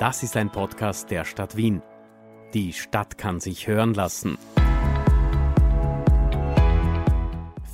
Das 0.00 0.22
ist 0.22 0.34
ein 0.38 0.48
Podcast 0.48 1.10
der 1.10 1.26
Stadt 1.26 1.58
Wien. 1.58 1.82
Die 2.54 2.72
Stadt 2.72 3.18
kann 3.18 3.38
sich 3.38 3.66
hören 3.66 3.92
lassen. 3.92 4.38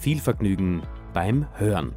Viel 0.00 0.18
Vergnügen 0.18 0.82
beim 1.14 1.46
Hören. 1.56 1.94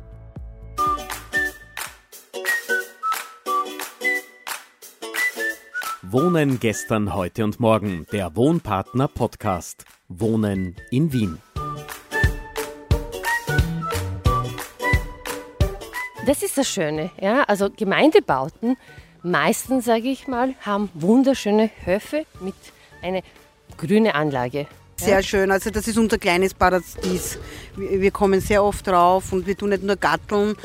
Wohnen 6.03 6.59
gestern, 6.59 7.15
heute 7.15 7.43
und 7.43 7.59
morgen. 7.59 8.05
Der 8.11 8.35
Wohnpartner 8.35 9.07
Podcast. 9.07 9.83
Wohnen 10.09 10.75
in 10.91 11.11
Wien. 11.11 11.39
Das 16.27 16.43
ist 16.43 16.59
das 16.59 16.69
Schöne. 16.69 17.09
Ja? 17.19 17.45
Also 17.45 17.71
Gemeindebauten, 17.71 18.77
meistens 19.23 19.85
sage 19.85 20.09
ich 20.09 20.27
mal, 20.27 20.53
haben 20.61 20.89
wunderschöne 20.93 21.69
Höfe 21.85 22.25
mit 22.41 22.55
einer 23.01 23.21
grünen 23.77 24.11
Anlage. 24.11 24.67
Sehr 24.97 25.23
schön, 25.23 25.49
also 25.49 25.69
das 25.69 25.87
ist 25.87 25.97
unser 25.97 26.17
kleines 26.17 26.53
Paradies. 26.53 27.39
Wir 27.77 28.11
kommen 28.11 28.41
sehr 28.41 28.63
oft 28.63 28.85
drauf 28.85 29.31
und 29.31 29.47
wir 29.47 29.57
tun 29.57 29.69
nicht 29.69 29.83
nur 29.83 29.95
gatteln, 29.95 30.55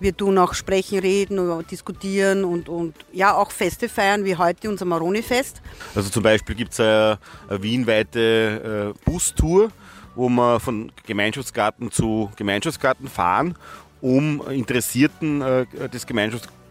wir 0.00 0.14
tun 0.14 0.36
auch 0.36 0.52
sprechen, 0.52 0.98
reden, 0.98 1.38
und 1.38 1.70
diskutieren 1.70 2.44
und, 2.44 2.68
und 2.68 2.94
ja 3.12 3.34
auch 3.34 3.50
Feste 3.50 3.88
feiern, 3.88 4.24
wie 4.24 4.36
heute 4.36 4.68
unser 4.68 4.84
Maroni-Fest. 4.84 5.62
Also 5.94 6.10
zum 6.10 6.22
Beispiel 6.22 6.56
gibt 6.56 6.72
es 6.72 6.80
eine, 6.80 7.18
eine 7.48 7.62
wienweite 7.62 8.94
äh, 8.94 9.10
Bustour, 9.10 9.70
wo 10.14 10.28
wir 10.28 10.60
von 10.60 10.92
Gemeinschaftsgarten 11.06 11.90
zu 11.90 12.30
Gemeinschaftsgarten 12.36 13.08
fahren, 13.08 13.56
um 14.02 14.46
Interessierten 14.50 15.40
äh, 15.40 15.66
das 15.90 16.06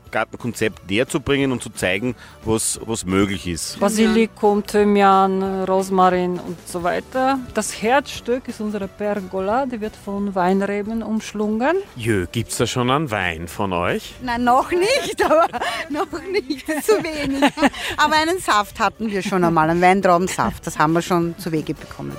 Gemeinschaftsgartenkonzept 0.09 0.89
näher 0.89 1.07
zu 1.07 1.19
bringen 1.19 1.51
und 1.51 1.61
zu 1.61 1.69
zeigen, 1.69 2.15
was, 2.43 2.79
was 2.85 3.05
möglich 3.05 3.47
ist. 3.47 3.79
Basilikum, 3.79 4.65
Thymian, 4.65 5.63
Rosmarin 5.63 6.39
und 6.39 6.57
so 6.67 6.83
weiter. 6.83 7.39
Das 7.53 7.81
Herzstück 7.81 8.47
ist 8.47 8.61
unsere 8.61 8.87
Pergola, 8.87 9.65
die 9.65 9.81
wird 9.81 9.95
von 9.95 10.35
Weinreben 10.35 11.03
umschlungen. 11.03 11.77
Jö, 11.95 12.27
gibt's 12.31 12.57
da 12.57 12.67
schon 12.67 12.89
einen 12.89 13.11
Wein 13.11 13.47
von 13.47 13.73
euch? 13.73 14.15
Nein, 14.21 14.43
noch 14.43 14.71
nicht, 14.71 15.23
aber 15.23 15.47
noch 15.89 16.21
nicht, 16.31 16.65
zu 16.83 16.93
wenig. 17.03 17.51
Aber 17.97 18.15
einen 18.15 18.39
Saft 18.39 18.79
hatten 18.79 19.09
wir 19.09 19.21
schon 19.21 19.43
einmal, 19.43 19.69
einen 19.69 19.81
Weintraubensaft, 19.81 20.65
das 20.65 20.77
haben 20.79 20.93
wir 20.93 21.01
schon 21.01 21.37
zu 21.37 21.51
Wege 21.51 21.73
bekommen. 21.73 22.15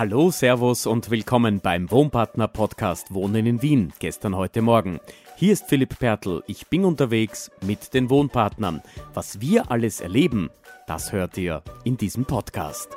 Hallo, 0.00 0.30
Servus 0.30 0.86
und 0.86 1.10
willkommen 1.10 1.60
beim 1.60 1.90
Wohnpartner 1.90 2.48
Podcast 2.48 3.12
Wohnen 3.12 3.44
in 3.44 3.60
Wien. 3.60 3.92
Gestern, 3.98 4.34
heute 4.34 4.62
Morgen. 4.62 4.98
Hier 5.36 5.52
ist 5.52 5.66
Philipp 5.68 5.98
Pertl. 5.98 6.42
Ich 6.46 6.68
bin 6.68 6.86
unterwegs 6.86 7.50
mit 7.60 7.92
den 7.92 8.08
Wohnpartnern. 8.08 8.80
Was 9.12 9.42
wir 9.42 9.70
alles 9.70 10.00
erleben, 10.00 10.48
das 10.86 11.12
hört 11.12 11.36
ihr 11.36 11.62
in 11.84 11.98
diesem 11.98 12.24
Podcast. 12.24 12.88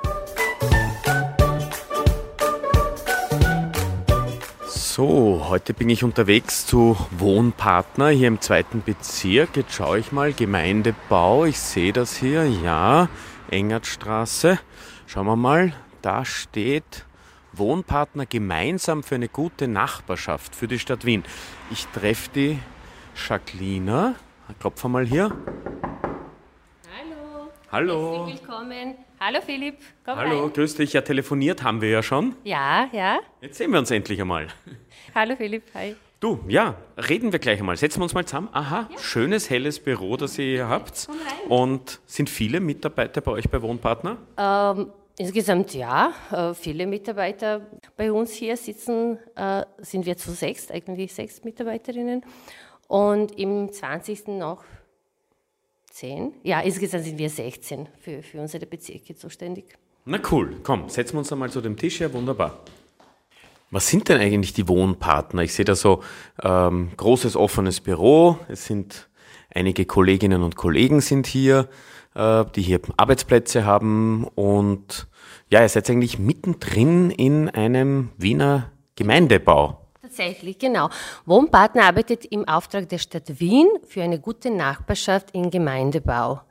So, 4.66 5.48
heute 5.50 5.74
bin 5.74 5.90
ich 5.90 6.06
unterwegs 6.06 6.66
zu 6.66 6.96
Wohnpartner 7.18 8.12
hier 8.12 8.30
im 8.30 8.40
zweiten 8.40 8.82
Bezirk. 8.82 9.58
Jetzt 9.58 9.74
schaue 9.74 10.00
ich 10.00 10.14
mal, 10.14 10.32
Gemeindebau, 10.32 11.44
ich 11.44 11.60
sehe 11.60 11.92
das 11.92 12.16
hier, 12.16 12.46
ja, 12.46 13.10
Engertstraße. 13.52 14.58
Schauen 15.06 15.26
wir 15.26 15.36
mal, 15.36 15.74
da 16.04 16.26
steht 16.26 17.06
Wohnpartner 17.54 18.26
gemeinsam 18.26 19.04
für 19.04 19.16
eine 19.16 19.30
gute 19.30 19.68
Nachbarschaft 19.68 20.56
für 20.56 20.68
die 20.68 20.78
Stadt 20.78 21.06
Wien. 21.06 21.24
Ich 21.72 21.88
treffe 21.88 22.30
die 22.36 22.60
Jacqueline. 23.16 24.16
Klopfen 24.60 24.92
mal 24.92 25.06
hier. 25.06 25.32
Hallo. 26.92 27.50
Hallo. 27.72 28.28
Herzlich 28.28 28.42
willkommen. 28.42 28.96
Hallo 29.20 29.40
Philipp, 29.46 29.78
komm 30.04 30.18
Hallo, 30.18 30.44
rein. 30.44 30.54
grüß 30.54 30.76
dich. 30.76 30.92
Ja, 30.92 31.02
telefoniert 31.02 31.64
haben 31.64 31.80
wir 31.80 31.90
ja 31.90 32.04
schon. 32.04 32.36
Ja, 32.44 32.90
ja. 32.92 33.20
Jetzt 33.40 33.58
sehen 33.58 33.72
wir 33.72 33.80
uns 33.80 33.90
endlich 33.90 34.20
einmal. 34.20 34.48
Hallo 35.16 35.38
Philipp, 35.38 35.64
hi. 35.74 35.96
Du, 36.20 36.44
ja, 36.50 36.76
reden 36.98 37.32
wir 37.32 37.40
gleich 37.40 37.60
einmal. 37.60 37.78
Setzen 37.78 38.00
wir 38.00 38.04
uns 38.04 38.14
mal 38.14 38.26
zusammen. 38.26 38.50
Aha, 38.52 38.90
schönes, 38.98 39.50
helles 39.50 39.80
Büro, 39.80 40.18
das 40.18 40.38
ihr 40.38 40.46
hier 40.46 40.68
habt. 40.68 41.08
Und 41.48 42.02
sind 42.06 42.30
viele 42.30 42.60
Mitarbeiter 42.60 43.22
bei 43.22 43.32
euch 43.32 43.50
bei 43.50 43.62
Wohnpartner? 43.62 44.18
Ähm, 44.38 44.92
insgesamt 45.18 45.74
ja, 45.74 46.14
äh, 46.32 46.54
viele 46.54 46.88
Mitarbeiter 46.88 47.62
bei 47.96 48.12
uns 48.12 48.32
hier 48.34 48.58
sitzen, 48.58 49.18
äh, 49.36 49.64
sind 49.80 50.06
wir 50.06 50.18
zu 50.18 50.32
sechs, 50.32 50.72
eigentlich 50.72 51.14
sechs 51.14 51.44
Mitarbeiterinnen. 51.44 52.24
Und 52.88 53.38
im 53.40 53.72
20. 53.72 54.28
noch 54.40 54.64
zehn. 55.90 56.34
Ja, 56.44 56.60
insgesamt 56.62 57.06
sind 57.06 57.18
wir 57.18 57.30
16 57.30 57.88
für, 58.00 58.24
für 58.24 58.42
unsere 58.42 58.66
Bezirke 58.66 59.16
zuständig. 59.16 59.66
Na 60.06 60.20
cool, 60.32 60.58
komm, 60.64 60.90
setzen 60.90 61.14
wir 61.14 61.20
uns 61.20 61.32
einmal 61.32 61.50
zu 61.50 61.62
dem 61.62 61.78
Tisch 61.78 62.02
her, 62.02 62.12
wunderbar. 62.12 62.60
Was 63.72 63.88
sind 63.88 64.10
denn 64.10 64.20
eigentlich 64.20 64.54
die 64.54 64.68
Wohnpartner? 64.68 65.44
Ich 65.44 65.54
sehe 65.54 65.66
da 65.66 65.76
so 65.76 66.04
ähm, 66.44 66.92
großes 66.98 67.36
offenes 67.36 67.80
Büro. 67.80 68.38
Es 68.48 68.66
sind 68.66 69.10
einige 69.50 69.86
Kolleginnen 69.86 70.44
und 70.44 70.56
Kollegen 70.56 71.02
sind 71.02 71.26
hier, 71.26 71.70
äh, 72.16 72.46
die 72.56 72.62
hier 72.62 72.80
Arbeitsplätze 72.98 73.66
haben 73.66 74.28
und 74.36 75.08
ja, 75.50 75.62
ihr 75.62 75.70
seid 75.70 75.90
eigentlich 75.90 76.20
mittendrin 76.20 77.12
in 77.12 77.50
einem 77.50 78.10
Wiener 78.18 78.72
Gemeindebau. 78.96 79.80
Tatsächlich, 80.02 80.60
genau. 80.60 80.90
Wohnpartner 81.26 81.84
arbeitet 81.84 82.26
im 82.26 82.48
Auftrag 82.48 82.90
der 82.90 82.98
Stadt 82.98 83.40
Wien 83.40 83.68
für 83.88 84.04
eine 84.04 84.20
gute 84.20 84.52
Nachbarschaft 84.52 85.30
im 85.34 85.50
Gemeindebau. 85.50 86.42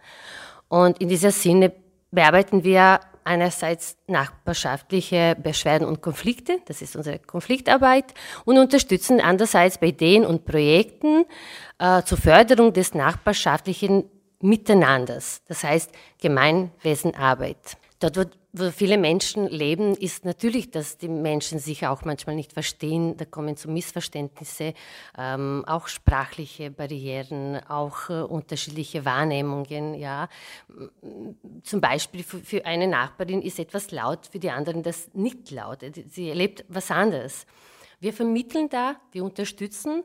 Und 0.69 1.01
in 1.01 1.09
dieser 1.09 1.31
Sinne 1.31 1.73
bearbeiten 2.11 2.65
wir 2.65 3.01
einerseits 3.25 3.97
nachbarschaftliche 4.07 5.37
Beschwerden 5.41 5.87
und 5.87 6.01
Konflikte, 6.01 6.61
das 6.67 6.83
ist 6.83 6.97
unsere 6.97 7.19
Konfliktarbeit, 7.19 8.15
und 8.45 8.59
unterstützen 8.59 9.21
andererseits 9.21 9.79
bei 9.79 9.89
Ideen 9.89 10.25
und 10.25 10.45
Projekten 10.45 11.25
äh, 11.79 12.03
zur 12.03 12.19
Förderung 12.19 12.73
des 12.73 12.95
nachbarschaftlichen 12.95 14.05
Miteinanders, 14.43 15.43
das 15.47 15.65
heißt 15.65 15.91
Gemeinwesenarbeit. 16.21 17.77
Dort, 18.01 18.17
wo, 18.17 18.25
wo 18.65 18.71
viele 18.73 18.99
Menschen 18.99 19.47
leben, 19.47 19.95
ist 19.95 20.25
natürlich, 20.25 20.73
dass 20.73 20.99
die 20.99 21.09
Menschen 21.09 21.61
sich 21.61 21.87
auch 21.87 22.05
manchmal 22.05 22.35
nicht 22.35 22.53
verstehen. 22.53 23.17
Da 23.17 23.25
kommen 23.25 23.57
zu 23.57 23.71
Missverständnisse, 23.71 24.75
ähm, 25.17 25.65
auch 25.69 25.87
sprachliche 25.87 26.73
Barrieren, 26.73 27.61
auch 27.69 28.11
äh, 28.11 28.23
unterschiedliche 28.23 29.05
Wahrnehmungen. 29.05 29.95
Ja, 29.95 30.29
zum 31.63 31.81
Beispiel 31.81 32.25
für, 32.25 32.41
für 32.41 32.67
eine 32.67 32.89
Nachbarin 32.89 33.41
ist 33.41 33.61
etwas 33.61 33.93
laut, 33.93 34.27
für 34.27 34.41
die 34.41 34.51
anderen 34.51 34.83
das 34.83 35.09
nicht 35.15 35.53
laut. 35.53 35.79
Sie 36.11 36.29
erlebt 36.29 36.65
was 36.69 36.91
anderes. 36.91 37.47
Wir 38.01 38.13
vermitteln 38.13 38.69
da, 38.69 38.97
wir 39.13 39.23
unterstützen, 39.23 40.03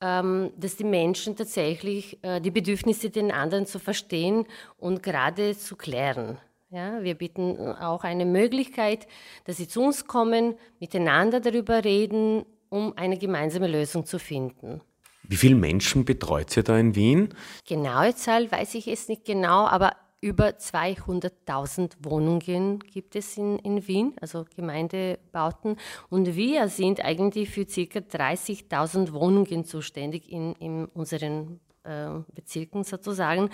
dass 0.00 0.76
die 0.76 0.84
Menschen 0.84 1.36
tatsächlich 1.36 2.18
äh, 2.22 2.40
die 2.40 2.50
Bedürfnisse 2.50 3.10
den 3.10 3.30
anderen 3.30 3.66
zu 3.66 3.78
verstehen 3.78 4.46
und 4.78 5.02
gerade 5.02 5.56
zu 5.56 5.76
klären. 5.76 6.38
Ja, 6.70 7.02
wir 7.02 7.16
bieten 7.16 7.58
auch 7.58 8.04
eine 8.04 8.24
Möglichkeit, 8.24 9.08
dass 9.44 9.56
sie 9.56 9.68
zu 9.68 9.82
uns 9.82 10.06
kommen, 10.06 10.54
miteinander 10.78 11.40
darüber 11.40 11.84
reden, 11.84 12.46
um 12.68 12.96
eine 12.96 13.18
gemeinsame 13.18 13.66
Lösung 13.66 14.06
zu 14.06 14.18
finden. 14.18 14.80
Wie 15.24 15.36
viele 15.36 15.56
Menschen 15.56 16.04
betreut 16.04 16.56
ihr 16.56 16.62
da 16.62 16.78
in 16.78 16.94
Wien? 16.94 17.34
Genaue 17.66 18.14
Zahl 18.14 18.50
weiß 18.50 18.74
ich 18.76 18.86
jetzt 18.86 19.08
nicht 19.08 19.24
genau, 19.24 19.66
aber 19.66 19.96
über 20.20 20.48
200.000 20.48 21.92
Wohnungen 22.00 22.80
gibt 22.80 23.16
es 23.16 23.38
in, 23.38 23.58
in 23.60 23.86
Wien, 23.86 24.14
also 24.20 24.44
Gemeindebauten. 24.54 25.76
Und 26.10 26.36
wir 26.36 26.68
sind 26.68 27.02
eigentlich 27.02 27.48
für 27.48 27.64
ca. 27.64 28.00
30.000 28.00 29.12
Wohnungen 29.12 29.64
zuständig 29.64 30.30
in, 30.30 30.52
in 30.56 30.84
unseren 30.86 31.60
äh, 31.84 32.10
Bezirken 32.34 32.84
sozusagen. 32.84 33.48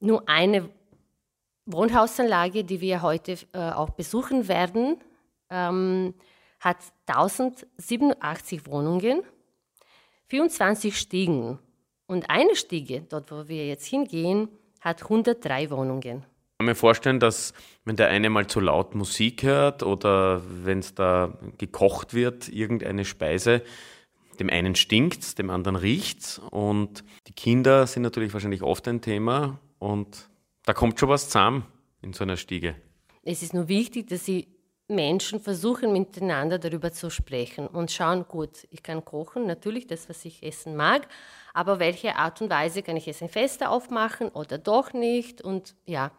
Nur 0.00 0.28
eine 0.28 0.68
Wohnhausanlage, 1.66 2.64
die 2.64 2.80
wir 2.80 3.02
heute 3.02 3.36
äh, 3.52 3.70
auch 3.70 3.90
besuchen 3.90 4.48
werden, 4.48 4.96
ähm, 5.50 6.14
hat 6.58 6.78
1087 7.06 8.66
Wohnungen, 8.66 9.22
24 10.26 10.98
Stiegen. 10.98 11.60
Und 12.06 12.28
eine 12.28 12.56
Stiege, 12.56 13.02
dort 13.08 13.30
wo 13.30 13.46
wir 13.46 13.68
jetzt 13.68 13.86
hingehen, 13.86 14.48
hat 14.80 15.02
103 15.02 15.70
Wohnungen. 15.70 16.18
Ich 16.18 16.58
kann 16.58 16.66
mir 16.66 16.74
vorstellen, 16.74 17.20
dass 17.20 17.54
wenn 17.84 17.96
der 17.96 18.08
eine 18.08 18.28
mal 18.28 18.46
zu 18.46 18.60
laut 18.60 18.94
Musik 18.94 19.42
hört 19.42 19.82
oder 19.82 20.42
wenn 20.64 20.80
es 20.80 20.94
da 20.94 21.38
gekocht 21.58 22.12
wird, 22.12 22.48
irgendeine 22.48 23.04
Speise, 23.04 23.62
dem 24.38 24.50
einen 24.50 24.74
stinkt, 24.74 25.38
dem 25.38 25.50
anderen 25.50 25.76
riecht 25.76 26.40
und 26.50 27.04
die 27.26 27.32
Kinder 27.32 27.86
sind 27.86 28.02
natürlich 28.02 28.32
wahrscheinlich 28.32 28.62
oft 28.62 28.88
ein 28.88 29.00
Thema 29.00 29.58
und 29.78 30.28
da 30.64 30.74
kommt 30.74 31.00
schon 31.00 31.08
was 31.08 31.26
zusammen 31.26 31.66
in 32.02 32.12
so 32.12 32.24
einer 32.24 32.36
Stiege. 32.36 32.74
Es 33.22 33.42
ist 33.42 33.54
nur 33.54 33.68
wichtig, 33.68 34.08
dass 34.08 34.24
sie 34.24 34.48
Menschen 34.90 35.40
versuchen 35.40 35.92
miteinander 35.92 36.58
darüber 36.58 36.92
zu 36.92 37.10
sprechen 37.10 37.66
und 37.66 37.90
schauen, 37.90 38.26
gut, 38.28 38.66
ich 38.70 38.82
kann 38.82 39.04
kochen, 39.04 39.46
natürlich 39.46 39.86
das, 39.86 40.08
was 40.08 40.24
ich 40.24 40.42
essen 40.42 40.76
mag, 40.76 41.06
aber 41.54 41.78
welche 41.78 42.16
Art 42.16 42.42
und 42.42 42.50
Weise 42.50 42.82
kann 42.82 42.96
ich 42.96 43.08
es 43.08 43.20
in 43.20 43.28
Feste 43.28 43.68
aufmachen 43.68 44.28
oder 44.28 44.58
doch 44.58 44.92
nicht? 44.92 45.40
Und 45.40 45.74
ja, 45.86 46.10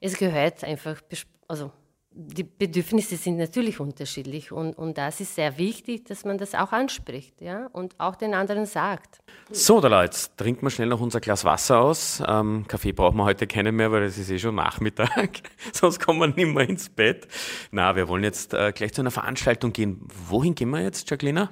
es 0.00 0.16
gehört 0.16 0.64
einfach, 0.64 1.00
also 1.46 1.70
die 2.12 2.42
Bedürfnisse 2.42 3.16
sind 3.16 3.36
natürlich 3.36 3.78
unterschiedlich 3.78 4.50
und, 4.50 4.76
und 4.76 4.98
das 4.98 5.20
ist 5.20 5.36
sehr 5.36 5.58
wichtig, 5.58 6.06
dass 6.06 6.24
man 6.24 6.38
das 6.38 6.54
auch 6.54 6.72
anspricht 6.72 7.40
ja, 7.40 7.68
und 7.72 7.94
auch 7.98 8.16
den 8.16 8.34
anderen 8.34 8.66
sagt. 8.66 9.20
So, 9.50 9.80
da 9.80 10.02
jetzt 10.02 10.36
trinken 10.36 10.62
wir 10.62 10.70
schnell 10.70 10.88
noch 10.88 11.00
unser 11.00 11.20
Glas 11.20 11.44
Wasser 11.44 11.80
aus. 11.80 12.20
Ähm, 12.26 12.64
Kaffee 12.66 12.92
brauchen 12.92 13.16
wir 13.16 13.24
heute 13.24 13.46
keinen 13.46 13.76
mehr, 13.76 13.92
weil 13.92 14.02
es 14.02 14.18
ist 14.18 14.28
eh 14.30 14.38
schon 14.38 14.56
Nachmittag. 14.56 15.42
Sonst 15.72 16.00
kommen 16.00 16.18
wir 16.18 16.26
nicht 16.26 16.54
mehr 16.54 16.68
ins 16.68 16.88
Bett. 16.88 17.28
Na, 17.70 17.94
wir 17.94 18.08
wollen 18.08 18.24
jetzt 18.24 18.54
äh, 18.54 18.72
gleich 18.72 18.92
zu 18.92 19.02
einer 19.02 19.12
Veranstaltung 19.12 19.72
gehen. 19.72 20.00
Wohin 20.28 20.56
gehen 20.56 20.70
wir 20.70 20.80
jetzt, 20.80 21.08
Jacqueline? 21.08 21.48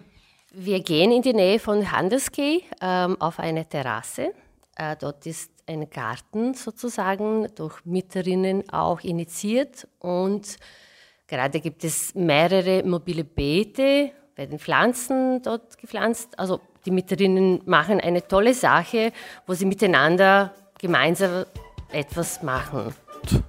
Wir 0.53 0.81
gehen 0.81 1.13
in 1.13 1.23
die 1.23 1.35
Nähe 1.35 1.61
von 1.61 1.93
Handelskey 1.93 2.65
ähm, 2.81 3.21
auf 3.21 3.39
eine 3.39 3.69
Terrasse. 3.69 4.33
Äh, 4.77 4.97
dort 4.99 5.25
ist 5.27 5.53
ein 5.69 5.91
Garten 5.91 6.55
sozusagen 6.55 7.47
durch 7.55 7.85
Mieterinnen 7.85 8.69
auch 8.71 9.01
initiiert 9.01 9.87
und 9.99 10.57
gerade 11.27 11.61
gibt 11.61 11.85
es 11.85 12.15
mehrere 12.15 12.83
mobile 12.85 13.25
Beete, 13.25 14.11
werden 14.35 14.59
Pflanzen 14.59 15.43
dort 15.43 15.77
gepflanzt. 15.79 16.39
Also 16.39 16.61
die 16.87 16.91
Mieterinnen 16.91 17.61
machen 17.67 18.01
eine 18.01 18.27
tolle 18.27 18.55
Sache, 18.55 19.13
wo 19.47 19.55
sie 19.55 19.67
miteinander 19.67 20.55
gemeinsam 20.79 21.45
etwas 21.93 22.43
machen. 22.43 22.95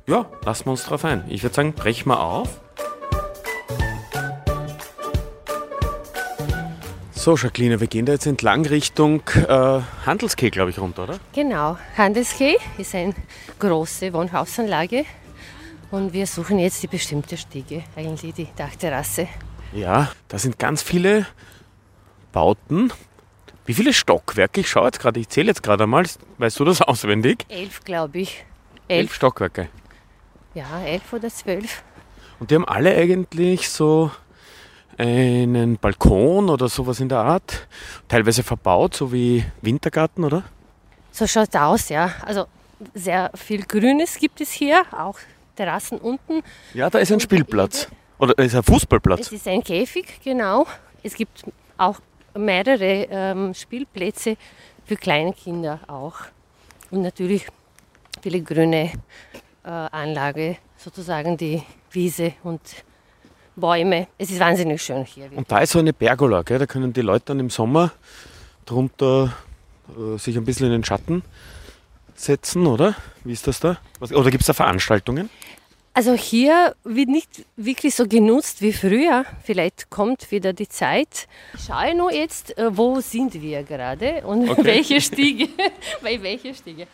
Ja, 0.08 0.26
lassen 0.44 0.66
wir 0.66 0.72
uns 0.72 0.86
drauf 0.86 1.06
ein. 1.06 1.24
Ich 1.30 1.44
würde 1.44 1.56
sagen, 1.56 1.74
brechen 1.74 2.10
wir 2.10 2.20
auf. 2.20 2.60
So, 7.30 7.36
Jacqueline, 7.36 7.80
wir 7.80 7.86
gehen 7.86 8.08
da 8.08 8.14
jetzt 8.14 8.26
entlang 8.26 8.66
Richtung 8.66 9.22
äh, 9.36 9.82
Handelskeh, 10.04 10.50
glaube 10.50 10.72
ich, 10.72 10.80
runter, 10.80 11.04
oder? 11.04 11.20
Genau, 11.32 11.78
Handelskeh 11.96 12.58
ist 12.80 12.96
eine 12.96 13.14
große 13.60 14.12
Wohnhausanlage 14.14 15.06
und 15.92 16.12
wir 16.12 16.26
suchen 16.26 16.58
jetzt 16.58 16.82
die 16.82 16.88
bestimmte 16.88 17.38
Stiege, 17.38 17.84
eigentlich 17.96 18.34
die 18.34 18.48
Dachterrasse. 18.56 19.28
Ja, 19.74 20.12
da 20.28 20.40
sind 20.40 20.58
ganz 20.58 20.82
viele 20.82 21.28
Bauten. 22.32 22.92
Wie 23.64 23.76
viele 23.76 23.94
Stockwerke? 23.94 24.62
Ich 24.62 24.70
schaue 24.72 24.86
jetzt 24.86 25.00
gerade, 25.00 25.20
ich 25.20 25.30
zähle 25.30 25.50
jetzt 25.50 25.62
gerade 25.62 25.84
einmal. 25.84 26.08
Weißt 26.40 26.60
du 26.60 26.66
das 26.66 26.82
auswendig? 26.82 27.46
Elf, 27.48 27.84
glaube 27.84 28.22
ich. 28.22 28.44
Elf. 28.88 29.02
elf 29.02 29.14
Stockwerke. 29.14 29.70
Ja, 30.56 30.82
elf 30.84 31.14
oder 31.14 31.30
zwölf. 31.30 31.84
Und 32.40 32.50
die 32.50 32.56
haben 32.56 32.66
alle 32.68 32.96
eigentlich 32.96 33.70
so 33.70 34.10
einen 35.00 35.78
Balkon 35.78 36.50
oder 36.50 36.68
sowas 36.68 37.00
in 37.00 37.10
der 37.10 37.20
Art, 37.20 37.68
teilweise 38.08 38.44
verbaut, 38.44 38.96
so 38.96 39.12
wie 39.12 39.46
Wintergarten, 39.62 40.24
oder? 40.26 40.44
So 41.12 41.26
schaut 41.26 41.50
es 41.50 41.60
aus, 41.60 41.90
ja. 41.90 42.12
Also 42.26 42.46
sehr 42.94 43.32
viel 43.34 43.64
Grünes 43.64 44.18
gibt 44.18 44.42
es 44.42 44.52
hier, 44.52 44.84
auch 44.92 45.18
Terrassen 45.56 45.98
unten. 46.00 46.42
Ja, 46.74 46.90
da 46.90 47.00
ist 47.00 47.12
ein 47.12 47.20
Spielplatz. 47.20 47.88
Oder 48.18 48.38
ist 48.38 48.56
ein 48.56 48.64
Fußballplatz. 48.64 49.22
Es 49.22 49.32
ist 49.32 49.48
ein 49.48 49.64
Käfig, 49.64 50.20
genau. 50.24 50.66
Es 51.02 51.14
gibt 51.14 51.46
auch 51.78 52.00
mehrere 52.36 53.08
ähm, 53.10 53.54
Spielplätze 53.54 54.36
für 54.86 54.98
kleine 54.98 55.32
Kinder 55.32 55.80
auch. 55.88 56.16
Und 56.92 57.02
natürlich 57.02 57.48
viele 58.22 58.42
grüne 58.42 58.92
äh, 59.64 59.70
Anlage, 59.70 60.58
sozusagen 60.76 61.38
die 61.38 61.64
Wiese 61.92 62.34
und 62.44 62.62
Bäume. 63.60 64.08
Es 64.18 64.32
ist 64.32 64.40
wahnsinnig 64.40 64.82
schön 64.82 65.06
hier. 65.06 65.30
Und 65.36 65.52
da 65.52 65.60
ist 65.60 65.72
so 65.72 65.80
eine 65.80 65.94
Pergola, 65.94 66.42
gell? 66.44 66.60
da 66.60 66.66
können 66.66 66.94
die 66.94 67.02
Leute 67.02 67.26
dann 67.28 67.40
im 67.40 67.50
Sommer 67.50 67.92
drunter 68.66 69.34
äh, 69.90 70.18
sich 70.18 70.38
ein 70.38 70.46
bisschen 70.46 70.68
in 70.68 70.74
den 70.74 70.84
Schatten 70.84 71.24
setzen, 72.16 72.68
oder? 72.68 72.96
Wie 73.24 73.34
ist 73.34 73.48
das 73.48 73.60
da? 73.60 73.78
Was, 74.00 74.12
oder 74.12 74.30
gibt 74.32 74.42
es 74.42 74.48
da 74.48 74.54
Veranstaltungen? 74.54 75.30
Also 75.94 76.14
hier 76.14 76.76
wird 76.84 77.10
nicht 77.10 77.46
wirklich 77.58 77.96
so 77.96 78.08
genutzt 78.08 78.62
wie 78.62 78.74
früher. 78.74 79.26
Vielleicht 79.44 79.90
kommt 79.90 80.32
wieder 80.32 80.54
die 80.54 80.70
Zeit. 80.70 81.28
Schau 81.58 81.94
nur 81.94 82.14
jetzt, 82.14 82.58
äh, 82.58 82.78
wo 82.78 83.00
sind 83.02 83.34
wir 83.42 83.64
gerade 83.64 84.22
und 84.26 84.50
okay. 84.50 84.64
welche 84.64 85.02
Stiege. 85.02 85.50
Bei 86.02 86.22
welcher 86.22 86.54
Stiege. 86.54 86.88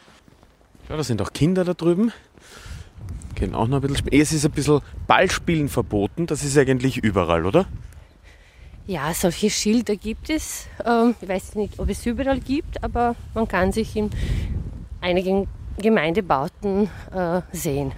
Ja, 0.90 0.98
da 0.98 1.04
sind 1.04 1.22
auch 1.22 1.34
Kinder 1.34 1.64
da 1.64 1.74
drüben. 1.74 2.12
Gehen 3.36 3.54
auch 3.54 3.68
noch 3.68 3.78
ein 3.78 3.82
bisschen 3.82 3.98
spielen. 3.98 4.22
Es 4.22 4.34
ist 4.34 4.46
ein 4.46 4.52
bisschen 4.52 4.82
Ballspielen 5.08 5.70
verboten, 5.70 6.26
das 6.26 6.44
ist 6.44 6.58
eigentlich 6.58 6.98
überall, 6.98 7.46
oder? 7.46 7.68
Ja, 8.88 9.14
solche 9.14 9.50
Schilder 9.50 9.96
gibt 9.96 10.30
es. 10.30 10.68
Ähm, 10.86 11.16
ich 11.20 11.28
weiß 11.28 11.56
nicht, 11.56 11.80
ob 11.80 11.90
es 11.90 12.06
überall 12.06 12.40
gibt, 12.40 12.84
aber 12.84 13.16
man 13.34 13.48
kann 13.48 13.72
sich 13.72 13.96
in 13.96 14.12
einigen 15.02 15.48
Gemeindebauten 15.78 16.90
äh, 17.14 17.42
sehen. 17.52 17.92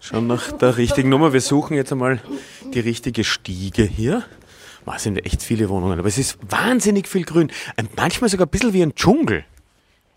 Schon 0.00 0.26
nach 0.26 0.52
der 0.52 0.76
richtigen 0.76 1.08
Nummer. 1.08 1.32
Wir 1.32 1.40
suchen 1.40 1.76
jetzt 1.76 1.92
einmal 1.92 2.20
die 2.74 2.80
richtige 2.80 3.24
Stiege 3.24 3.84
hier. 3.84 4.22
Es 4.94 5.02
sind 5.02 5.24
echt 5.24 5.42
viele 5.42 5.70
Wohnungen, 5.70 5.98
aber 5.98 6.08
es 6.08 6.18
ist 6.18 6.36
wahnsinnig 6.46 7.08
viel 7.08 7.24
Grün. 7.24 7.50
Manchmal 7.96 8.28
sogar 8.28 8.46
ein 8.46 8.50
bisschen 8.50 8.74
wie 8.74 8.82
ein 8.82 8.94
Dschungel. 8.94 9.44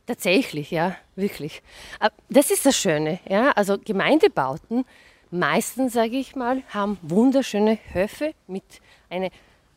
Tatsächlich, 0.07 0.71
ja, 0.71 0.95
wirklich. 1.15 1.62
Das 2.30 2.50
ist 2.50 2.65
das 2.65 2.77
Schöne, 2.77 3.19
ja. 3.30 3.51
Also 3.51 3.77
Gemeindebauten, 3.77 4.86
meistens 5.31 5.94
sage 5.94 6.15
ich 6.15 6.36
mal, 6.36 6.63
haben 6.69 6.98
wunderschöne 7.01 7.77
Höfe 7.92 8.33
mit 8.48 8.63
einer 9.09 9.30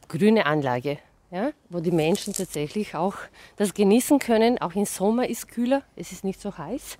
grünen 0.07 0.45
Anlage, 0.45 0.99
ja, 1.33 1.51
wo 1.69 1.81
die 1.81 1.91
Menschen 1.91 2.33
tatsächlich 2.33 2.95
auch 2.95 3.17
das 3.57 3.75
genießen 3.75 4.21
können. 4.21 4.59
Auch 4.59 4.75
im 4.77 4.85
Sommer 4.85 5.29
ist 5.29 5.49
kühler, 5.49 5.83
es 5.97 6.13
ist 6.13 6.23
nicht 6.23 6.41
so 6.41 6.57
heiß. 6.57 6.97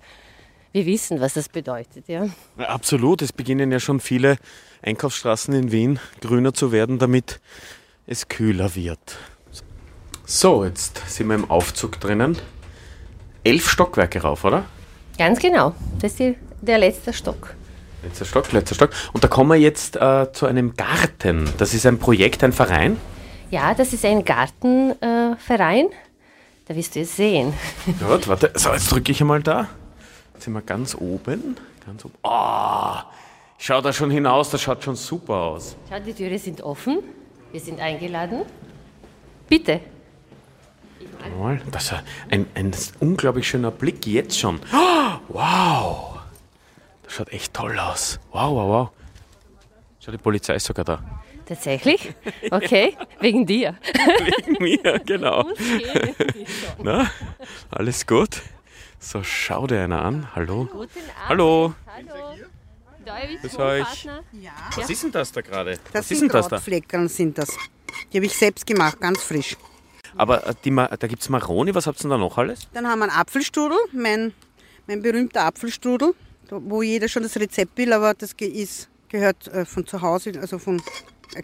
Wir 0.73 0.85
wissen, 0.85 1.19
was 1.19 1.33
das 1.33 1.49
bedeutet, 1.49 2.07
ja 2.07 2.27
absolut, 2.57 3.21
es 3.21 3.33
beginnen 3.33 3.71
ja 3.71 3.79
schon 3.79 3.99
viele 3.99 4.37
Einkaufsstraßen 4.81 5.53
in 5.53 5.71
Wien 5.71 5.99
grüner 6.21 6.53
zu 6.53 6.71
werden, 6.71 6.99
damit 6.99 7.41
es 8.07 8.27
kühler 8.27 8.75
wird. 8.75 9.17
So, 10.25 10.63
jetzt 10.63 11.01
sind 11.09 11.27
wir 11.27 11.35
im 11.35 11.49
Aufzug 11.49 11.99
drinnen 11.99 12.37
elf 13.43 13.69
Stockwerke 13.69 14.21
rauf, 14.21 14.43
oder? 14.43 14.65
Ganz 15.17 15.39
genau. 15.39 15.73
Das 15.99 16.11
ist 16.11 16.19
die, 16.19 16.35
der 16.61 16.77
letzte 16.77 17.13
Stock. 17.13 17.55
Letzter 18.03 18.25
Stock, 18.25 18.51
letzter 18.51 18.75
Stock. 18.75 18.89
Und 19.13 19.23
da 19.23 19.27
kommen 19.27 19.51
wir 19.51 19.57
jetzt 19.57 19.95
äh, 19.95 20.31
zu 20.33 20.47
einem 20.47 20.75
Garten. 20.75 21.47
Das 21.57 21.73
ist 21.73 21.85
ein 21.85 21.99
Projekt, 21.99 22.43
ein 22.43 22.53
Verein? 22.53 22.97
Ja, 23.51 23.73
das 23.73 23.93
ist 23.93 24.05
ein 24.05 24.25
Gartenverein. 24.25 25.85
Äh, 25.85 25.95
da 26.65 26.75
wirst 26.75 26.95
du 26.95 27.01
es 27.01 27.15
sehen. 27.15 27.53
Gut, 27.99 28.27
warte. 28.27 28.51
So, 28.55 28.71
jetzt 28.71 28.91
drücke 28.91 29.11
ich 29.11 29.21
einmal 29.21 29.43
da. 29.43 29.67
Jetzt 30.33 30.45
sind 30.45 30.53
wir 30.53 30.61
ganz 30.61 30.95
oben. 30.95 31.57
Ganz 31.85 32.05
oben. 32.05 32.15
Oh, 32.23 32.95
ich 33.59 33.65
schaue 33.65 33.81
da 33.81 33.93
schon 33.93 34.09
hinaus. 34.09 34.49
Das 34.49 34.61
schaut 34.61 34.83
schon 34.83 34.95
super 34.95 35.35
aus. 35.35 35.75
Schau, 35.89 35.99
die 35.99 36.13
Türen 36.13 36.37
sind 36.39 36.61
offen. 36.61 36.99
Wir 37.51 37.59
sind 37.59 37.79
eingeladen. 37.79 38.43
Bitte. 39.47 39.81
Das 41.71 41.85
ist 41.85 41.93
ein, 42.29 42.45
ein 42.55 42.71
unglaublich 42.99 43.47
schöner 43.47 43.71
Blick 43.71 44.05
jetzt 44.05 44.39
schon. 44.39 44.59
Wow! 45.27 46.19
Das 47.03 47.13
schaut 47.13 47.29
echt 47.31 47.53
toll 47.53 47.77
aus. 47.79 48.19
Wow, 48.31 48.51
wow, 48.51 48.67
wow. 48.67 48.89
Schau, 49.99 50.11
die 50.11 50.17
Polizei 50.17 50.55
ist 50.55 50.65
sogar 50.65 50.83
da. 50.83 51.03
Tatsächlich? 51.45 52.13
Okay, 52.49 52.95
ja. 52.97 53.07
wegen 53.19 53.45
dir. 53.45 53.77
Wegen 54.45 54.63
mir, 54.63 54.99
genau. 55.05 55.45
Na, 56.81 57.09
alles 57.69 58.07
gut? 58.07 58.41
So, 58.99 59.23
schau 59.23 59.67
dir 59.67 59.83
einer 59.83 60.03
an. 60.03 60.27
Hallo. 60.35 60.65
Guten 60.71 60.99
Abend. 60.99 61.29
Hallo. 61.29 61.73
Hallo. 61.87 63.37
Grüß 63.41 63.57
euch. 63.57 64.05
Ja. 64.05 64.51
Was 64.75 64.89
ist 64.89 65.03
denn 65.03 65.11
das 65.11 65.31
da 65.31 65.41
gerade? 65.41 65.79
Das 65.91 66.09
Was 66.09 66.19
sind 66.19 66.31
Krautfleckern 66.31 67.07
sind 67.07 67.37
das. 67.37 67.49
Die 68.11 68.17
habe 68.17 68.25
ich 68.25 68.37
selbst 68.37 68.65
gemacht, 68.65 68.99
ganz 68.99 69.23
frisch. 69.23 69.57
Aber 70.15 70.45
äh, 70.47 70.53
die, 70.63 70.71
da 70.75 71.07
gibt 71.07 71.21
es 71.21 71.29
Maroni, 71.29 71.73
was 71.73 71.87
habt 71.87 71.99
ihr 71.99 72.03
denn 72.03 72.11
da 72.11 72.17
noch 72.17 72.37
alles? 72.37 72.67
Dann 72.73 72.87
haben 72.87 72.99
wir 72.99 73.05
einen 73.05 73.19
Apfelstrudel, 73.19 73.77
mein, 73.93 74.33
mein 74.87 75.01
berühmter 75.01 75.45
Apfelstrudel, 75.45 76.13
wo 76.49 76.81
jeder 76.81 77.07
schon 77.07 77.23
das 77.23 77.37
Rezept 77.37 77.77
will, 77.77 77.93
aber 77.93 78.13
das 78.13 78.33
ist, 78.33 78.89
gehört 79.09 79.47
äh, 79.49 79.65
von 79.65 79.85
zu 79.85 80.01
Hause, 80.01 80.33
also 80.39 80.59
von 80.59 80.81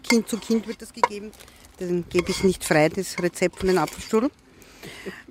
Kind 0.02 0.28
zu 0.28 0.38
Kind 0.38 0.66
wird 0.66 0.82
das 0.82 0.92
gegeben. 0.92 1.32
Den 1.80 2.04
gebe 2.08 2.30
ich 2.30 2.42
nicht 2.42 2.64
frei, 2.64 2.88
das 2.88 3.16
Rezept 3.22 3.58
von 3.58 3.68
den 3.68 3.78
Apfelstrudel. 3.78 4.30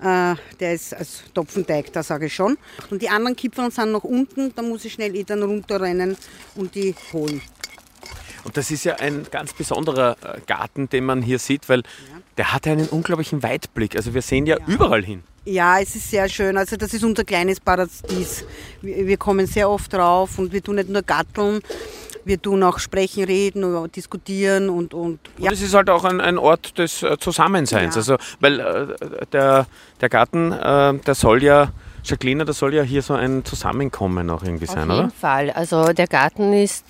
Äh, 0.01 0.35
der 0.59 0.73
ist 0.73 0.93
als 0.93 1.23
Topfenteig, 1.33 1.91
da 1.93 2.03
sage 2.03 2.27
ich 2.27 2.35
schon. 2.35 2.57
Und 2.89 3.01
die 3.01 3.09
anderen 3.09 3.35
Kipferl 3.35 3.71
sind 3.71 3.91
noch 3.91 4.03
unten, 4.03 4.53
da 4.55 4.61
muss 4.61 4.85
ich 4.85 4.93
schnell 4.93 5.15
eh 5.15 5.23
dann 5.23 5.43
runterrennen 5.43 6.17
und 6.55 6.75
die 6.75 6.95
holen. 7.13 7.41
Das 8.57 8.71
ist 8.71 8.85
ja 8.85 8.95
ein 8.95 9.27
ganz 9.29 9.53
besonderer 9.53 10.17
äh, 10.23 10.39
Garten, 10.47 10.89
den 10.89 11.05
man 11.05 11.21
hier 11.21 11.37
sieht, 11.37 11.69
weil 11.69 11.79
ja. 11.81 11.85
der 12.37 12.53
hat 12.53 12.65
einen 12.65 12.87
unglaublichen 12.87 13.43
Weitblick. 13.43 13.95
Also 13.95 14.15
wir 14.15 14.23
sehen 14.23 14.47
ja, 14.47 14.57
ja, 14.57 14.65
überall 14.65 15.03
hin. 15.03 15.21
Ja, 15.45 15.79
es 15.79 15.95
ist 15.95 16.09
sehr 16.09 16.27
schön. 16.27 16.57
Also 16.57 16.75
das 16.75 16.91
ist 16.95 17.03
unser 17.03 17.23
kleines 17.23 17.59
Paradies. 17.59 18.45
Wir 18.81 19.17
kommen 19.17 19.45
sehr 19.45 19.69
oft 19.69 19.93
drauf 19.93 20.39
und 20.39 20.51
wir 20.51 20.63
tun 20.63 20.75
nicht 20.75 20.89
nur 20.89 21.03
gatteln. 21.03 21.61
wir 22.25 22.41
tun 22.41 22.63
auch 22.63 22.79
sprechen, 22.79 23.25
reden, 23.25 23.91
diskutieren 23.91 24.69
und, 24.69 24.95
und 24.95 25.19
ja. 25.37 25.49
Und 25.49 25.53
es 25.53 25.61
ist 25.61 25.75
halt 25.75 25.91
auch 25.91 26.03
ein, 26.03 26.19
ein 26.19 26.39
Ort 26.39 26.79
des 26.79 27.03
äh, 27.03 27.17
Zusammenseins. 27.19 27.93
Ja. 27.93 27.99
Also, 27.99 28.17
weil 28.39 28.59
äh, 28.59 29.25
der, 29.31 29.67
der 30.01 30.09
Garten, 30.09 30.51
äh, 30.51 30.95
der 30.95 31.15
soll 31.15 31.43
ja 31.43 31.71
Jacqueline, 32.03 32.43
das 32.43 32.57
soll 32.57 32.73
ja 32.73 32.83
hier 32.83 33.01
so 33.01 33.13
ein 33.13 33.45
Zusammenkommen 33.45 34.29
auch 34.29 34.41
irgendwie 34.41 34.65
sein, 34.65 34.85
oder? 34.85 34.93
Auf 34.93 34.99
jeden 35.01 35.11
Fall. 35.11 35.51
Also 35.51 35.93
der 35.93 36.07
Garten 36.07 36.53
ist 36.53 36.85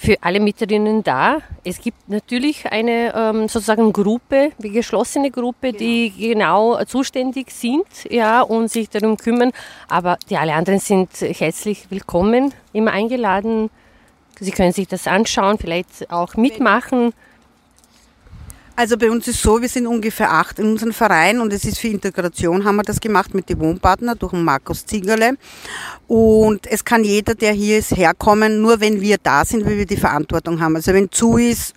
für 0.00 0.16
alle 0.22 0.40
Mieterinnen 0.40 1.02
da. 1.02 1.42
Es 1.62 1.78
gibt 1.78 2.08
natürlich 2.08 2.72
eine 2.72 3.12
ähm, 3.14 3.48
sozusagen 3.48 3.92
Gruppe, 3.92 4.52
die 4.56 4.70
geschlossene 4.70 5.30
Gruppe, 5.30 5.72
genau. 5.72 5.78
die 5.78 6.12
genau 6.16 6.84
zuständig 6.84 7.50
sind 7.50 7.84
ja, 8.08 8.40
und 8.40 8.70
sich 8.70 8.88
darum 8.88 9.18
kümmern. 9.18 9.52
Aber 9.88 10.16
die 10.30 10.38
alle 10.38 10.54
anderen 10.54 10.80
sind 10.80 11.10
herzlich 11.20 11.90
willkommen, 11.90 12.54
immer 12.72 12.92
eingeladen. 12.92 13.68
Sie 14.40 14.52
können 14.52 14.72
sich 14.72 14.88
das 14.88 15.06
anschauen, 15.06 15.58
vielleicht 15.58 16.10
auch 16.10 16.34
mitmachen. 16.34 17.12
Also 18.80 18.96
bei 18.96 19.10
uns 19.10 19.28
ist 19.28 19.42
so, 19.42 19.60
wir 19.60 19.68
sind 19.68 19.86
ungefähr 19.86 20.32
acht 20.32 20.58
in 20.58 20.64
unserem 20.64 20.94
Verein 20.94 21.42
und 21.42 21.52
es 21.52 21.66
ist 21.66 21.78
für 21.78 21.88
Integration 21.88 22.64
haben 22.64 22.76
wir 22.76 22.82
das 22.82 22.98
gemacht 22.98 23.34
mit 23.34 23.46
den 23.50 23.60
Wohnpartnern 23.60 24.18
durch 24.18 24.32
den 24.32 24.42
Markus 24.42 24.86
Ziegerle. 24.86 25.34
Und 26.08 26.66
es 26.66 26.82
kann 26.82 27.04
jeder, 27.04 27.34
der 27.34 27.52
hier 27.52 27.80
ist, 27.80 27.94
herkommen, 27.94 28.62
nur 28.62 28.80
wenn 28.80 29.02
wir 29.02 29.18
da 29.22 29.44
sind, 29.44 29.66
weil 29.66 29.76
wir 29.76 29.84
die 29.84 29.98
Verantwortung 29.98 30.62
haben. 30.62 30.76
Also 30.76 30.94
wenn 30.94 31.12
zu 31.12 31.36
ist, 31.36 31.74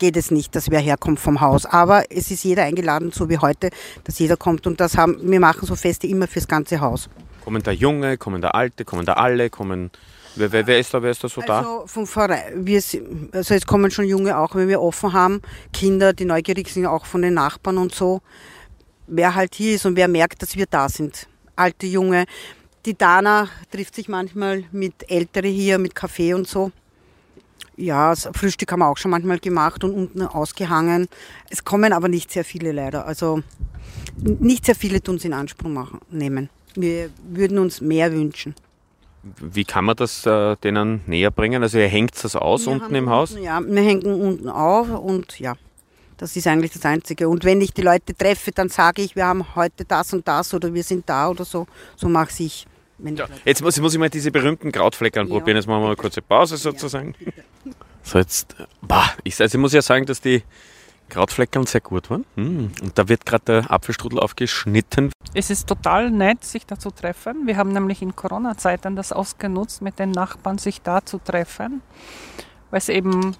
geht 0.00 0.16
es 0.16 0.32
nicht, 0.32 0.56
dass 0.56 0.68
wer 0.68 0.80
herkommt 0.80 1.20
vom 1.20 1.40
Haus. 1.40 1.64
Aber 1.64 2.10
es 2.10 2.32
ist 2.32 2.42
jeder 2.42 2.64
eingeladen, 2.64 3.12
so 3.12 3.28
wie 3.28 3.38
heute, 3.38 3.70
dass 4.02 4.18
jeder 4.18 4.36
kommt 4.36 4.66
und 4.66 4.80
das 4.80 4.96
haben, 4.96 5.18
wir 5.22 5.38
machen 5.38 5.64
so 5.64 5.76
Feste 5.76 6.08
immer 6.08 6.26
fürs 6.26 6.48
ganze 6.48 6.80
Haus. 6.80 7.08
Kommen 7.44 7.62
da 7.62 7.70
Junge, 7.70 8.18
kommen 8.18 8.42
da 8.42 8.48
Alte, 8.48 8.84
kommen 8.84 9.06
da 9.06 9.12
alle, 9.12 9.48
kommen 9.48 9.92
Wer, 10.36 10.50
wer, 10.52 10.66
wer, 10.66 10.78
ist 10.78 10.94
da, 10.94 11.02
wer 11.02 11.10
ist 11.10 11.22
da 11.22 11.28
so 11.28 11.40
also 11.40 11.52
da? 11.52 11.86
Vom 11.86 12.06
Verein, 12.06 12.66
wir, 12.66 12.82
also 13.32 13.54
es 13.54 13.66
kommen 13.66 13.90
schon 13.90 14.06
Junge 14.06 14.38
auch, 14.38 14.54
wenn 14.54 14.68
wir 14.68 14.80
offen 14.80 15.12
haben. 15.12 15.42
Kinder, 15.72 16.12
die 16.12 16.24
neugierig 16.24 16.68
sind, 16.68 16.86
auch 16.86 17.04
von 17.04 17.22
den 17.22 17.34
Nachbarn 17.34 17.78
und 17.78 17.94
so. 17.94 18.20
Wer 19.06 19.34
halt 19.34 19.54
hier 19.54 19.74
ist 19.74 19.84
und 19.84 19.96
wer 19.96 20.08
merkt, 20.08 20.42
dass 20.42 20.56
wir 20.56 20.66
da 20.66 20.88
sind. 20.88 21.28
Alte, 21.56 21.86
Junge. 21.86 22.24
Die 22.86 22.96
Dana 22.96 23.48
trifft 23.70 23.94
sich 23.94 24.08
manchmal 24.08 24.64
mit 24.72 25.08
Ältere 25.08 25.48
hier, 25.48 25.78
mit 25.78 25.94
Kaffee 25.94 26.34
und 26.34 26.48
so. 26.48 26.72
Ja, 27.76 28.14
Frühstück 28.14 28.70
haben 28.72 28.80
wir 28.80 28.88
auch 28.88 28.96
schon 28.96 29.10
manchmal 29.10 29.38
gemacht 29.38 29.84
und 29.84 29.94
unten 29.94 30.22
ausgehangen. 30.22 31.08
Es 31.50 31.64
kommen 31.64 31.92
aber 31.92 32.08
nicht 32.08 32.30
sehr 32.30 32.44
viele 32.44 32.72
leider. 32.72 33.06
Also 33.06 33.42
nicht 34.16 34.66
sehr 34.66 34.74
viele 34.74 35.02
tun 35.02 35.16
es 35.16 35.24
in 35.24 35.32
Anspruch 35.32 35.68
machen, 35.68 36.00
nehmen. 36.10 36.50
Wir 36.74 37.10
würden 37.22 37.58
uns 37.58 37.80
mehr 37.80 38.12
wünschen. 38.12 38.54
Wie 39.22 39.64
kann 39.64 39.84
man 39.84 39.96
das 39.96 40.26
äh, 40.26 40.56
denen 40.56 41.02
näher 41.06 41.30
bringen? 41.30 41.62
Also 41.62 41.78
ihr 41.78 41.88
hängt 41.88 42.12
das 42.24 42.34
aus 42.34 42.66
wir 42.66 42.72
unten 42.72 42.94
im 42.94 43.08
Haus? 43.08 43.36
ja, 43.40 43.60
wir 43.60 43.82
hängen 43.82 44.20
unten 44.20 44.48
auf 44.48 44.88
und 44.88 45.38
ja, 45.38 45.54
das 46.16 46.36
ist 46.36 46.46
eigentlich 46.46 46.72
das 46.72 46.84
Einzige. 46.84 47.28
Und 47.28 47.44
wenn 47.44 47.60
ich 47.60 47.72
die 47.72 47.82
Leute 47.82 48.16
treffe, 48.16 48.50
dann 48.52 48.68
sage 48.68 49.02
ich, 49.02 49.14
wir 49.14 49.26
haben 49.26 49.54
heute 49.54 49.84
das 49.84 50.12
und 50.12 50.26
das 50.26 50.52
oder 50.54 50.72
wir 50.74 50.82
sind 50.82 51.08
da 51.08 51.28
oder 51.28 51.44
so. 51.44 51.66
So 51.96 52.08
mache 52.08 52.30
ich. 52.42 52.66
Ja, 53.04 53.26
jetzt 53.44 53.62
muss, 53.62 53.80
muss, 53.80 53.94
ich 53.94 53.98
mal 53.98 54.08
diese 54.08 54.30
berühmmten 54.30 54.70
Krautflecken 54.70 55.22
anprobieren. 55.22 55.56
Ja. 55.56 55.60
Jetzt 55.60 55.66
machen 55.66 55.78
wir 55.78 55.82
mal 55.82 55.86
eine 55.88 55.96
kurze 55.96 56.22
Pause 56.22 56.56
sozusagen. 56.56 57.14
Ja, 57.20 57.72
so 58.02 58.18
jetzt, 58.18 58.54
bah, 58.80 59.12
ich, 59.24 59.40
also 59.40 59.56
ich 59.56 59.60
muss 59.60 59.72
ja 59.72 59.82
sagen, 59.82 60.06
dass 60.06 60.20
die 60.20 60.42
Krautfleckern 61.12 61.66
sehr 61.66 61.82
gut 61.82 62.08
waren. 62.08 62.24
Hm, 62.36 62.72
und 62.82 62.98
da 62.98 63.06
wird 63.06 63.26
gerade 63.26 63.44
der 63.44 63.70
Apfelstrudel 63.70 64.18
aufgeschnitten. 64.18 65.12
Es 65.34 65.50
ist 65.50 65.66
total 65.66 66.10
nett, 66.10 66.42
sich 66.42 66.64
da 66.64 66.78
zu 66.78 66.90
treffen. 66.90 67.46
Wir 67.46 67.58
haben 67.58 67.70
nämlich 67.72 68.00
in 68.00 68.16
Corona-Zeiten 68.16 68.96
das 68.96 69.12
ausgenutzt, 69.12 69.82
mit 69.82 69.98
den 69.98 70.10
Nachbarn 70.10 70.56
sich 70.56 70.80
da 70.80 71.04
zu 71.04 71.18
treffen, 71.18 71.82
weil 72.70 72.78
es 72.78 72.88
eben 72.88 73.36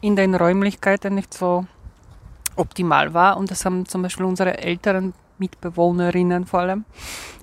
in 0.00 0.14
den 0.14 0.36
Räumlichkeiten 0.36 1.16
nicht 1.16 1.34
so 1.34 1.66
optimal 2.54 3.12
war. 3.12 3.36
Und 3.36 3.50
das 3.50 3.64
haben 3.64 3.86
zum 3.86 4.02
Beispiel 4.02 4.24
unsere 4.24 4.58
älteren 4.58 5.12
Mitbewohnerinnen 5.38 6.46
vor 6.46 6.60
allem 6.60 6.84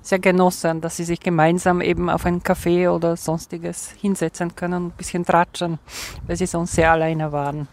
sehr 0.02 0.20
genossen, 0.20 0.80
dass 0.80 0.96
sie 0.96 1.04
sich 1.04 1.20
gemeinsam 1.20 1.82
eben 1.82 2.10
auf 2.10 2.26
einen 2.26 2.42
Café 2.42 2.90
oder 2.90 3.18
sonstiges 3.18 3.92
hinsetzen 3.92 4.56
können 4.56 4.86
und 4.86 4.88
ein 4.88 4.98
bisschen 4.98 5.26
tratschen, 5.26 5.78
weil 6.26 6.38
sie 6.38 6.48
sonst 6.48 6.74
sehr 6.74 6.92
alleine 6.92 7.34
waren. 7.34 7.68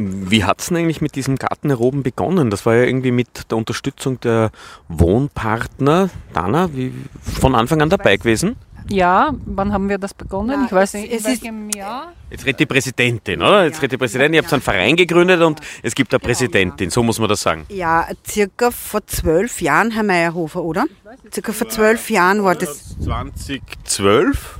Wie 0.00 0.44
hat 0.44 0.60
es 0.60 0.68
denn 0.68 0.76
eigentlich 0.76 1.00
mit 1.00 1.16
diesem 1.16 1.36
Garten 1.36 1.72
oben 1.72 2.04
begonnen? 2.04 2.50
Das 2.50 2.64
war 2.64 2.76
ja 2.76 2.84
irgendwie 2.84 3.10
mit 3.10 3.50
der 3.50 3.58
Unterstützung 3.58 4.20
der 4.20 4.52
Wohnpartner. 4.86 6.08
Dana, 6.32 6.72
wie, 6.72 6.92
von 7.20 7.56
Anfang 7.56 7.82
an 7.82 7.90
dabei 7.90 8.16
gewesen? 8.16 8.54
Ja, 8.88 9.34
wann 9.44 9.72
haben 9.72 9.88
wir 9.88 9.98
das 9.98 10.14
begonnen? 10.14 10.52
Ja, 10.52 10.66
ich 10.66 10.72
weiß 10.72 10.94
nicht, 10.94 11.12
in 11.12 11.24
welchem 11.24 11.70
Jahr? 11.70 12.12
Jetzt 12.30 12.46
redet 12.46 12.60
die 12.60 12.66
Präsidentin, 12.66 13.42
oder? 13.42 13.64
Jetzt 13.64 13.78
redet 13.78 13.92
die 13.92 13.96
Präsidentin. 13.98 14.34
Ihr 14.34 14.42
habt 14.42 14.52
einen 14.52 14.62
Verein 14.62 14.94
gegründet 14.94 15.42
und 15.42 15.60
es 15.82 15.96
gibt 15.96 16.12
eine 16.12 16.20
genau, 16.20 16.28
Präsidentin, 16.28 16.90
so 16.90 17.02
muss 17.02 17.18
man 17.18 17.28
das 17.28 17.42
sagen. 17.42 17.66
Ja, 17.68 18.06
circa 18.24 18.70
vor 18.70 19.04
zwölf 19.06 19.60
Jahren, 19.60 19.90
Herr 19.90 20.04
Meyerhofer, 20.04 20.62
oder? 20.62 20.84
Circa 21.32 21.52
vor 21.52 21.68
zwölf 21.68 22.08
Jahren 22.08 22.44
war 22.44 22.54
das. 22.54 22.96
2012? 23.00 24.58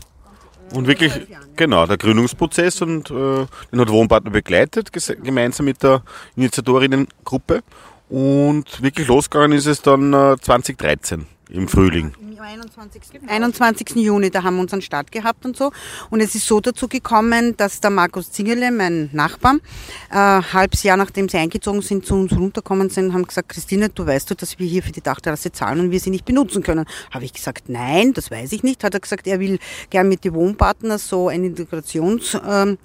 Und 0.74 0.86
wirklich, 0.86 1.12
genau, 1.56 1.86
der 1.86 1.96
Gründungsprozess 1.96 2.82
und 2.82 3.10
äh, 3.10 3.46
den 3.72 3.80
hat 3.80 3.88
Wohnpartner 3.88 4.30
begleitet, 4.30 4.90
gemeinsam 4.92 5.66
mit 5.66 5.82
der 5.82 6.02
Initiatorinnengruppe. 6.36 7.62
Und 8.08 8.82
wirklich 8.82 9.06
losgegangen 9.06 9.56
ist 9.56 9.66
es 9.66 9.82
dann 9.82 10.12
äh, 10.12 10.36
2013 10.40 11.26
im 11.50 11.68
Frühling. 11.68 12.12
21. 12.40 13.02
21. 13.26 13.96
Juni, 13.96 14.30
da 14.30 14.42
haben 14.42 14.56
wir 14.56 14.62
unseren 14.62 14.82
Start 14.82 15.10
gehabt 15.10 15.44
und 15.44 15.56
so. 15.56 15.72
Und 16.10 16.20
es 16.20 16.34
ist 16.34 16.46
so 16.46 16.60
dazu 16.60 16.88
gekommen, 16.88 17.56
dass 17.56 17.80
der 17.80 17.90
Markus 17.90 18.30
Zingerle, 18.30 18.70
mein 18.70 19.10
Nachbar, 19.12 19.56
äh, 20.10 20.14
halbes 20.14 20.82
Jahr 20.82 20.96
nachdem 20.96 21.28
sie 21.28 21.38
eingezogen 21.38 21.82
sind, 21.82 22.06
zu 22.06 22.14
uns 22.14 22.32
runtergekommen 22.32 22.90
sind, 22.90 23.12
haben 23.12 23.26
gesagt, 23.26 23.48
Christine, 23.48 23.88
du 23.88 24.06
weißt 24.06 24.30
du, 24.30 24.34
dass 24.34 24.58
wir 24.58 24.66
hier 24.66 24.82
für 24.82 24.92
die 24.92 25.00
Dachterrasse 25.00 25.52
zahlen 25.52 25.80
und 25.80 25.90
wir 25.90 26.00
sie 26.00 26.10
nicht 26.10 26.24
benutzen 26.24 26.62
können. 26.62 26.84
Habe 27.10 27.24
ich 27.24 27.32
gesagt, 27.32 27.68
nein, 27.68 28.12
das 28.12 28.30
weiß 28.30 28.52
ich 28.52 28.62
nicht. 28.62 28.84
Hat 28.84 28.94
er 28.94 29.00
gesagt, 29.00 29.26
er 29.26 29.40
will 29.40 29.58
gern 29.90 30.08
mit 30.08 30.24
den 30.24 30.34
Wohnpartnern 30.34 30.98
so 30.98 31.28
einen 31.28 31.44
Integrationsverein 31.44 32.76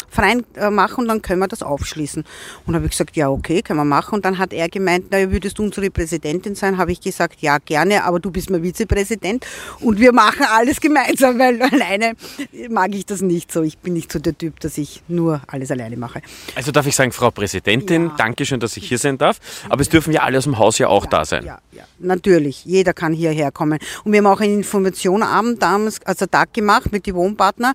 äh, 0.56 0.70
machen 0.70 1.02
und 1.02 1.08
dann 1.08 1.22
können 1.22 1.40
wir 1.40 1.48
das 1.48 1.62
aufschließen. 1.62 2.24
Und 2.66 2.76
habe 2.76 2.86
ich 2.86 2.92
gesagt, 2.92 3.16
ja, 3.16 3.30
okay, 3.30 3.62
können 3.62 3.80
wir 3.80 3.86
machen. 3.86 4.16
Und 4.16 4.26
dann 4.26 4.38
hat 4.38 4.54
er 4.54 4.70
gemeint, 4.70 5.08
na, 5.12 5.32
würdest 5.32 5.60
du 5.60 5.64
unsere 5.64 5.92
Präsidentin 5.92 6.56
sein? 6.56 6.78
Habe 6.78 6.92
ich 6.92 7.02
gesagt, 7.02 7.42
ja, 7.42 7.58
gerne, 7.60 8.04
aber 8.04 8.20
du 8.20 8.32
bist 8.32 8.50
mal 8.50 8.62
Vizepräsident 8.62 9.43
und 9.80 10.00
wir 10.00 10.14
machen 10.14 10.46
alles 10.50 10.80
gemeinsam, 10.80 11.40
weil 11.40 11.62
alleine 11.62 12.14
mag 12.70 12.94
ich 12.96 13.06
das 13.06 13.22
nicht 13.22 13.52
so. 13.52 13.64
Ich 13.64 13.78
bin 13.78 13.94
nicht 13.94 14.12
so 14.12 14.20
der 14.20 14.38
Typ, 14.38 14.60
dass 14.60 14.78
ich 14.78 15.04
nur 15.08 15.42
alles 15.48 15.72
alleine 15.72 15.98
mache. 15.98 16.22
Also 16.56 16.72
darf 16.72 16.88
ich 16.88 16.96
sagen, 16.96 17.12
Frau 17.12 17.32
Präsidentin, 17.32 18.06
ja. 18.06 18.16
danke 18.18 18.46
schön, 18.46 18.60
dass 18.60 18.78
ich 18.78 18.88
hier 18.88 18.98
sein 18.98 19.18
darf. 19.18 19.40
Aber 19.70 19.82
es 19.82 19.90
dürfen 19.90 20.14
ja 20.14 20.22
alle 20.22 20.38
aus 20.38 20.44
dem 20.46 20.58
Haus 20.58 20.78
ja 20.78 20.88
auch 20.88 21.06
ja, 21.06 21.10
da 21.10 21.26
sein. 21.26 21.46
Ja, 21.46 21.60
ja, 21.72 21.84
natürlich. 22.00 22.66
Jeder 22.66 22.94
kann 22.94 23.14
hierher 23.14 23.52
kommen. 23.52 23.80
Und 24.04 24.12
wir 24.12 24.20
haben 24.20 24.28
auch 24.28 24.42
einen 24.42 24.58
Informationabend 24.58 25.62
damals, 25.62 26.04
also 26.06 26.26
Tag 26.26 26.54
gemacht 26.54 26.92
mit 26.92 27.06
den 27.06 27.16
Wohnpartnern 27.16 27.74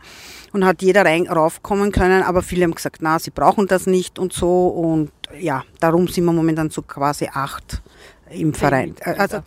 und 0.53 0.65
hat 0.65 0.83
jeder 0.83 1.05
rein, 1.05 1.27
raufkommen 1.27 1.93
können. 1.93 2.23
Aber 2.23 2.43
viele 2.43 2.65
haben 2.65 2.75
gesagt, 2.75 2.99
na, 3.01 3.19
sie 3.19 3.31
brauchen 3.31 3.67
das 3.67 3.87
nicht 3.87 4.19
und 4.19 4.33
so. 4.33 4.69
Und 4.69 5.11
ja, 5.39 5.65
darum 5.81 6.09
sind 6.09 6.25
wir 6.25 6.33
momentan 6.33 6.71
so 6.71 6.83
quasi 6.83 7.29
acht 7.33 7.83
im 8.31 8.55
Verein. 8.55 8.95
Äh, 9.01 9.15
also, 9.19 9.39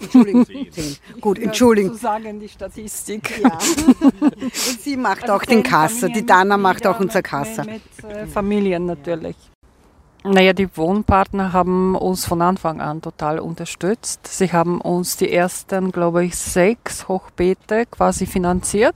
Entschuldigung, 0.00 0.46
zehn. 0.46 0.96
Gut, 1.20 1.38
Entschuldigung. 1.38 1.94
Sagen, 1.96 2.40
die 2.40 2.48
Statistik. 2.48 3.40
Ja. 3.40 3.58
Und 4.20 4.52
sie 4.52 4.96
macht 4.96 5.22
also 5.22 5.34
auch 5.34 5.44
den 5.44 5.62
Kasser, 5.62 6.08
die 6.08 6.24
Dana 6.24 6.56
macht 6.56 6.86
auch 6.86 7.00
unser 7.00 7.22
Kasser. 7.22 7.64
Mit, 7.64 7.82
mit 8.02 8.16
äh, 8.16 8.26
Familien 8.26 8.86
natürlich. 8.86 9.36
Naja, 10.22 10.52
die 10.52 10.76
Wohnpartner 10.76 11.54
haben 11.54 11.96
uns 11.96 12.26
von 12.26 12.42
Anfang 12.42 12.80
an 12.82 13.00
total 13.00 13.38
unterstützt. 13.38 14.26
Sie 14.26 14.52
haben 14.52 14.80
uns 14.80 15.16
die 15.16 15.32
ersten, 15.32 15.92
glaube 15.92 16.24
ich, 16.26 16.36
sechs 16.36 17.08
Hochbeete 17.08 17.86
quasi 17.86 18.26
finanziert. 18.26 18.94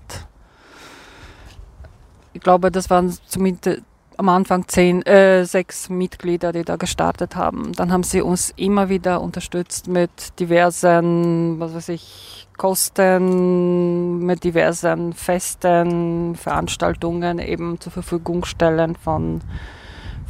Ich 2.35 2.43
glaube, 2.43 2.71
das 2.71 2.91
waren 2.91 3.17
zumindest 3.27 3.83
am 4.17 4.29
Anfang 4.29 4.69
zehn, 4.69 5.03
äh, 5.07 5.45
sechs 5.45 5.89
Mitglieder, 5.89 6.53
die 6.53 6.63
da 6.63 6.77
gestartet 6.77 7.37
haben. 7.37 7.73
Dann 7.73 7.93
haben 7.93 8.03
sie 8.03 8.21
uns 8.21 8.53
immer 8.57 8.89
wieder 8.89 9.21
unterstützt 9.21 9.89
mit 9.89 10.39
diversen, 10.39 11.59
was 11.59 11.75
weiß 11.75 11.89
ich, 11.91 12.47
Kosten, 12.57 14.19
mit 14.21 14.45
diversen 14.45 15.13
Festen, 15.13 16.37
Veranstaltungen 16.37 17.41
eben 17.41 17.81
zur 17.81 17.91
Verfügung 17.91 18.45
stellen 18.45 18.95
von, 18.95 19.41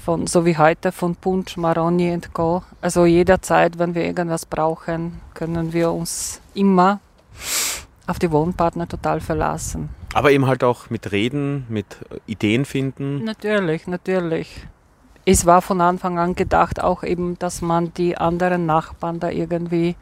von 0.03 0.26
so 0.26 0.47
wie 0.47 0.57
heute 0.57 0.91
von 0.91 1.17
Punch, 1.17 1.57
Maroni 1.59 2.19
Co. 2.33 2.62
Also 2.81 3.05
jederzeit, 3.05 3.79
wenn 3.79 3.95
wir 3.95 4.05
irgendwas 4.05 4.47
brauchen, 4.47 5.21
können 5.35 5.75
wir 5.75 5.93
uns 5.93 6.41
immer 6.55 7.00
auf 8.07 8.19
die 8.19 8.31
Wohnpartner 8.31 8.88
total 8.88 9.21
verlassen. 9.21 9.91
Aber 10.14 10.30
eben 10.30 10.47
halt 10.47 10.62
auch 10.62 10.90
mit 10.90 11.11
Reden, 11.11 11.66
mit 11.68 11.87
Ideen 12.26 12.64
finden. 12.64 13.25
Natürlich, 13.25 13.88
natürlich. 13.88 14.66
Es 15.26 15.44
war 15.44 15.61
von 15.61 15.80
Anfang 15.80 16.18
an 16.18 16.35
gedacht 16.35 16.80
auch 16.80 17.02
eben, 17.02 17.38
dass 17.38 17.62
man 17.62 17.92
die 17.94 18.16
anderen 18.16 18.64
Nachbarn 18.64 19.18
da 19.18 19.30
irgendwie 19.30 19.97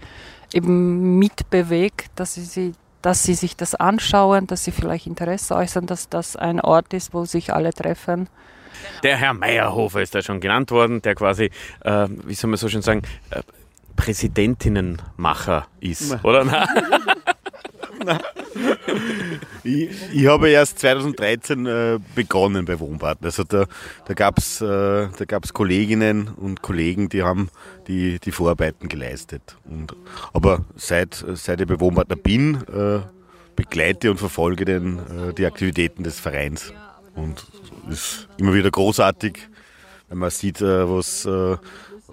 eben 0.53 1.19
mitbewegt, 1.19 2.11
dass 2.17 2.35
sie, 2.35 2.43
sie 2.43 2.73
dass 3.01 3.23
sie 3.25 3.35
sich 3.35 3.57
das 3.57 3.75
anschauen, 3.75 4.47
dass 4.47 4.65
sie 4.65 4.71
vielleicht 4.71 5.07
Interesse 5.07 5.57
äußern, 5.57 5.87
dass 5.87 6.09
das 6.09 6.37
ein 6.37 6.61
Ort 6.61 6.93
ist, 6.93 7.15
wo 7.15 7.25
sich 7.25 7.53
alle 7.53 7.73
treffen. 7.73 8.29
Der 9.03 9.17
Herr 9.17 9.33
Meyerhofer 9.33 10.03
ist 10.03 10.15
da 10.15 10.23
schon 10.23 10.41
genannt 10.41 10.71
worden, 10.71 11.03
der 11.03 11.15
quasi, 11.15 11.51
äh, 11.85 12.09
wie 12.27 12.35
soll 12.35 12.51
man 12.51 12.59
so 12.59 12.69
schön 12.69 12.83
sagen, 12.83 13.03
äh, 13.31 13.43
Präsidentinnenmacher 13.97 15.67
ist, 15.81 16.25
oder? 16.25 16.45
ich, 19.65 19.91
ich, 20.13 20.27
habe 20.27 20.51
erst 20.51 20.79
2013 20.81 21.67
äh, 21.67 21.99
begonnen 22.15 22.65
bei 22.65 22.79
Wohnpartner. 22.79 23.27
Also 23.27 23.45
da, 23.45 23.67
da 24.07 24.15
gab 24.15 24.39
es 24.39 24.61
äh, 24.61 25.09
Kolleginnen 25.53 26.29
und 26.29 26.63
Kollegen, 26.63 27.09
die 27.09 27.23
haben 27.23 27.49
die, 27.89 28.19
die 28.19 28.33
Vorarbeiten 28.33 28.89
geleistet. 28.89 29.57
Und, 29.65 29.95
aber 30.33 30.65
seit, 30.77 31.25
seit 31.35 31.61
ich 31.61 31.67
bei 31.67 31.81
Wohnpartner 31.81 32.17
bin, 32.17 32.63
äh, 32.67 33.01
begleite 33.57 34.11
und 34.11 34.19
verfolge 34.19 34.65
den, 34.65 34.99
äh, 34.99 35.35
die 35.35 35.47
Aktivitäten 35.47 36.05
des 36.05 36.19
Vereins. 36.21 36.73
Und 37.15 37.47
es 37.89 37.95
ist 37.95 38.29
immer 38.39 38.55
wieder 38.55 38.71
großartig, 38.71 39.39
wenn 40.09 40.19
man 40.19 40.31
sieht, 40.31 40.61
äh, 40.61 40.89
was 40.89 41.27
äh, 41.27 41.57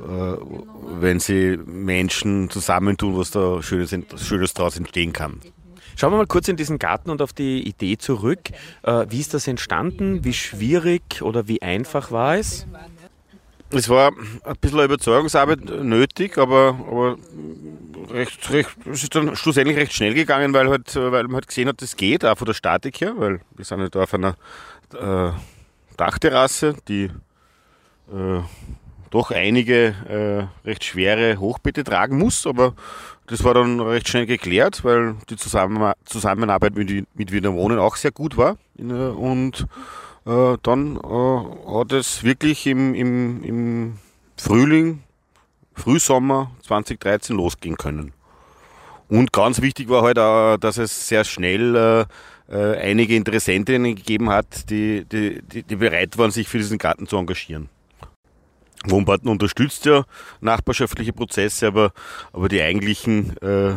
wenn 0.01 1.19
sie 1.19 1.57
Menschen 1.65 2.49
zusammentun, 2.49 3.17
was 3.17 3.31
da 3.31 3.61
Schönes, 3.61 3.93
Schönes 4.15 4.53
daraus 4.53 4.77
entstehen 4.77 5.11
kann. 5.11 5.41
Schauen 5.99 6.13
wir 6.13 6.17
mal 6.17 6.27
kurz 6.27 6.47
in 6.47 6.55
diesen 6.55 6.79
Garten 6.79 7.09
und 7.09 7.21
auf 7.21 7.33
die 7.33 7.61
Idee 7.67 7.97
zurück. 7.97 8.39
Äh, 8.83 9.07
wie 9.09 9.19
ist 9.19 9.33
das 9.33 9.49
entstanden? 9.49 10.23
Wie 10.23 10.31
schwierig 10.31 11.21
oder 11.21 11.49
wie 11.49 11.61
einfach 11.61 12.09
war 12.09 12.37
es? 12.37 12.65
Es 13.71 13.89
war 13.89 14.13
ein 14.45 14.55
bisschen 14.61 14.79
Überzeugungsarbeit 14.79 15.65
nötig, 15.65 16.37
aber, 16.37 16.79
aber 16.87 17.17
recht, 18.11 18.49
recht, 18.49 18.69
es 18.89 19.03
ist 19.03 19.13
dann 19.13 19.35
schlussendlich 19.35 19.75
recht 19.75 19.91
schnell 19.91 20.13
gegangen, 20.13 20.53
weil, 20.53 20.69
halt, 20.69 20.95
weil 20.95 21.23
man 21.23 21.33
halt 21.33 21.47
gesehen 21.47 21.67
hat, 21.67 21.81
es 21.81 21.97
geht, 21.97 22.23
auch 22.23 22.37
von 22.37 22.45
der 22.45 22.53
Statik 22.53 23.01
her, 23.01 23.15
weil 23.17 23.41
wir 23.57 23.65
sind 23.65 23.81
halt 23.81 23.97
auf 23.97 24.13
einer 24.13 24.37
äh, 24.93 25.31
Dachterrasse, 25.97 26.75
die 26.87 27.11
äh, 28.09 28.41
doch 29.09 29.31
einige 29.31 30.49
äh, 30.63 30.67
recht 30.67 30.85
schwere 30.85 31.41
Hochbeete 31.41 31.83
tragen 31.83 32.17
muss, 32.17 32.47
aber 32.47 32.73
das 33.29 33.43
war 33.43 33.53
dann 33.53 33.79
recht 33.79 34.09
schnell 34.09 34.25
geklärt, 34.25 34.83
weil 34.83 35.15
die 35.29 35.35
Zusammenarbeit 35.35 36.75
mit, 36.75 37.07
mit 37.15 37.31
Wiener 37.31 37.53
Wohnen 37.53 37.77
auch 37.77 37.95
sehr 37.95 38.11
gut 38.11 38.37
war. 38.37 38.57
Und 38.77 39.67
äh, 40.25 40.57
dann 40.63 40.97
äh, 40.97 41.73
hat 41.73 41.91
es 41.91 42.23
wirklich 42.23 42.65
im, 42.65 42.95
im, 42.95 43.43
im 43.43 43.97
Frühling, 44.35 45.03
Frühsommer 45.75 46.51
2013 46.65 47.35
losgehen 47.35 47.77
können. 47.77 48.13
Und 49.07 49.31
ganz 49.31 49.61
wichtig 49.61 49.89
war 49.89 50.03
halt 50.03 50.19
auch, 50.19 50.57
dass 50.57 50.77
es 50.77 51.07
sehr 51.07 51.23
schnell 51.23 51.75
äh, 51.75 52.05
äh 52.53 52.77
einige 52.77 53.15
Interessentinnen 53.15 53.95
gegeben 53.95 54.29
hat, 54.29 54.69
die, 54.69 55.05
die, 55.05 55.41
die 55.41 55.75
bereit 55.75 56.17
waren, 56.17 56.31
sich 56.31 56.47
für 56.47 56.57
diesen 56.57 56.77
Garten 56.77 57.07
zu 57.07 57.17
engagieren. 57.17 57.69
Wohnbauten 58.85 59.29
unterstützt 59.29 59.85
ja 59.85 60.05
nachbarschaftliche 60.41 61.13
Prozesse, 61.13 61.67
aber, 61.67 61.91
aber 62.31 62.49
die 62.49 62.61
eigentlichen, 62.61 63.35
äh, 63.37 63.75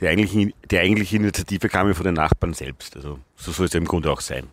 die 0.00 0.08
eigentlichen, 0.08 0.52
die 0.70 0.78
eigentliche 0.78 1.16
Initiative 1.16 1.68
kam 1.68 1.88
ja 1.88 1.94
von 1.94 2.04
den 2.04 2.14
Nachbarn 2.14 2.52
selbst. 2.52 2.96
Also 2.96 3.18
so 3.36 3.52
soll 3.52 3.66
es 3.66 3.72
ja 3.72 3.78
im 3.78 3.86
Grunde 3.86 4.10
auch 4.10 4.20
sein. 4.20 4.48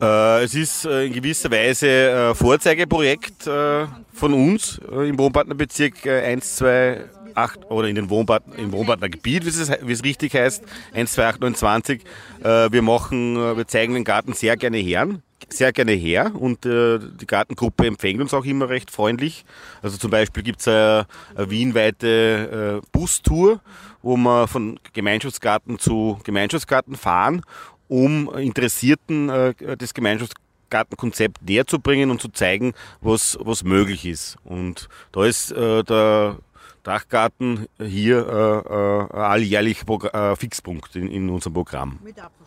Äh, 0.00 0.44
es 0.44 0.54
ist 0.54 0.84
äh, 0.86 1.06
in 1.06 1.12
gewisser 1.12 1.50
Weise 1.50 2.30
ein 2.30 2.34
Vorzeigeprojekt 2.34 3.46
äh, 3.46 3.86
von 4.12 4.32
uns 4.32 4.80
äh, 4.90 5.08
im 5.08 5.18
Wohnpartnerbezirk 5.18 6.06
1, 6.06 6.56
2, 6.56 7.04
8 7.34 7.70
oder 7.70 7.88
in 7.88 7.96
den 7.96 8.08
Wohnpartner, 8.08 8.56
im 8.56 8.72
Wohnpartnergebiet, 8.72 9.44
wie 9.44 9.48
es, 9.48 9.70
wie 9.82 9.92
es 9.92 10.04
richtig 10.04 10.34
heißt, 10.34 10.64
1, 10.94 11.12
2, 11.12 11.26
8, 11.26 11.40
29. 11.40 12.02
Äh, 12.42 12.72
wir 12.72 12.82
machen, 12.82 13.36
wir 13.56 13.66
zeigen 13.66 13.94
den 13.94 14.04
Garten 14.04 14.32
sehr 14.32 14.56
gerne 14.56 14.78
her 14.78 15.08
sehr 15.52 15.72
gerne 15.72 15.92
her 15.92 16.32
und 16.34 16.66
äh, 16.66 16.98
die 16.98 17.26
Gartengruppe 17.26 17.86
empfängt 17.86 18.20
uns 18.20 18.34
auch 18.34 18.44
immer 18.44 18.68
recht 18.68 18.90
freundlich. 18.90 19.44
Also 19.82 19.98
zum 19.98 20.10
Beispiel 20.10 20.42
gibt 20.42 20.60
es 20.60 20.68
eine, 20.68 21.06
eine 21.34 21.50
wienweite 21.50 22.80
äh, 22.82 22.86
Bustour, 22.92 23.60
wo 24.02 24.16
wir 24.16 24.46
von 24.46 24.78
Gemeinschaftsgarten 24.92 25.78
zu 25.78 26.18
Gemeinschaftsgarten 26.24 26.96
fahren, 26.96 27.42
um 27.88 28.32
Interessierten 28.34 29.28
äh, 29.28 29.76
das 29.76 29.94
Gemeinschaftsgartenkonzept 29.94 31.42
näher 31.42 31.66
zu 31.66 31.80
bringen 31.80 32.10
und 32.10 32.20
zu 32.20 32.28
zeigen, 32.28 32.74
was, 33.00 33.38
was 33.40 33.64
möglich 33.64 34.06
ist. 34.06 34.36
Und 34.44 34.88
da 35.12 35.24
ist 35.24 35.52
äh, 35.52 35.82
der 35.84 36.38
Dachgarten 36.82 37.66
hier 37.78 38.26
äh, 38.26 39.16
äh, 39.16 39.20
alljährlich 39.20 39.82
äh, 39.88 40.36
Fixpunkt 40.36 40.96
in, 40.96 41.10
in 41.10 41.28
unserem 41.28 41.54
Programm. 41.54 41.98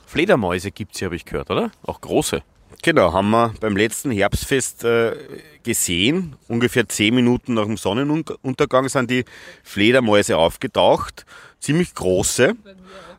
Fledermäuse 0.07 0.71
gibt 0.71 0.93
es 0.93 0.99
hier, 0.99 1.07
habe 1.07 1.15
ich 1.15 1.25
gehört, 1.25 1.51
oder? 1.51 1.71
Auch 1.83 2.01
große. 2.01 2.41
Genau, 2.85 3.13
haben 3.13 3.29
wir 3.29 3.53
beim 3.61 3.77
letzten 3.77 4.11
Herbstfest 4.11 4.83
äh, 4.83 5.15
gesehen. 5.63 6.35
Ungefähr 6.49 6.85
zehn 6.89 7.15
Minuten 7.15 7.53
nach 7.53 7.63
dem 7.63 7.77
Sonnenuntergang 7.77 8.89
sind 8.89 9.09
die 9.09 9.23
Fledermäuse 9.63 10.35
aufgetaucht. 10.35 11.25
Ziemlich 11.61 11.95
große. 11.95 12.55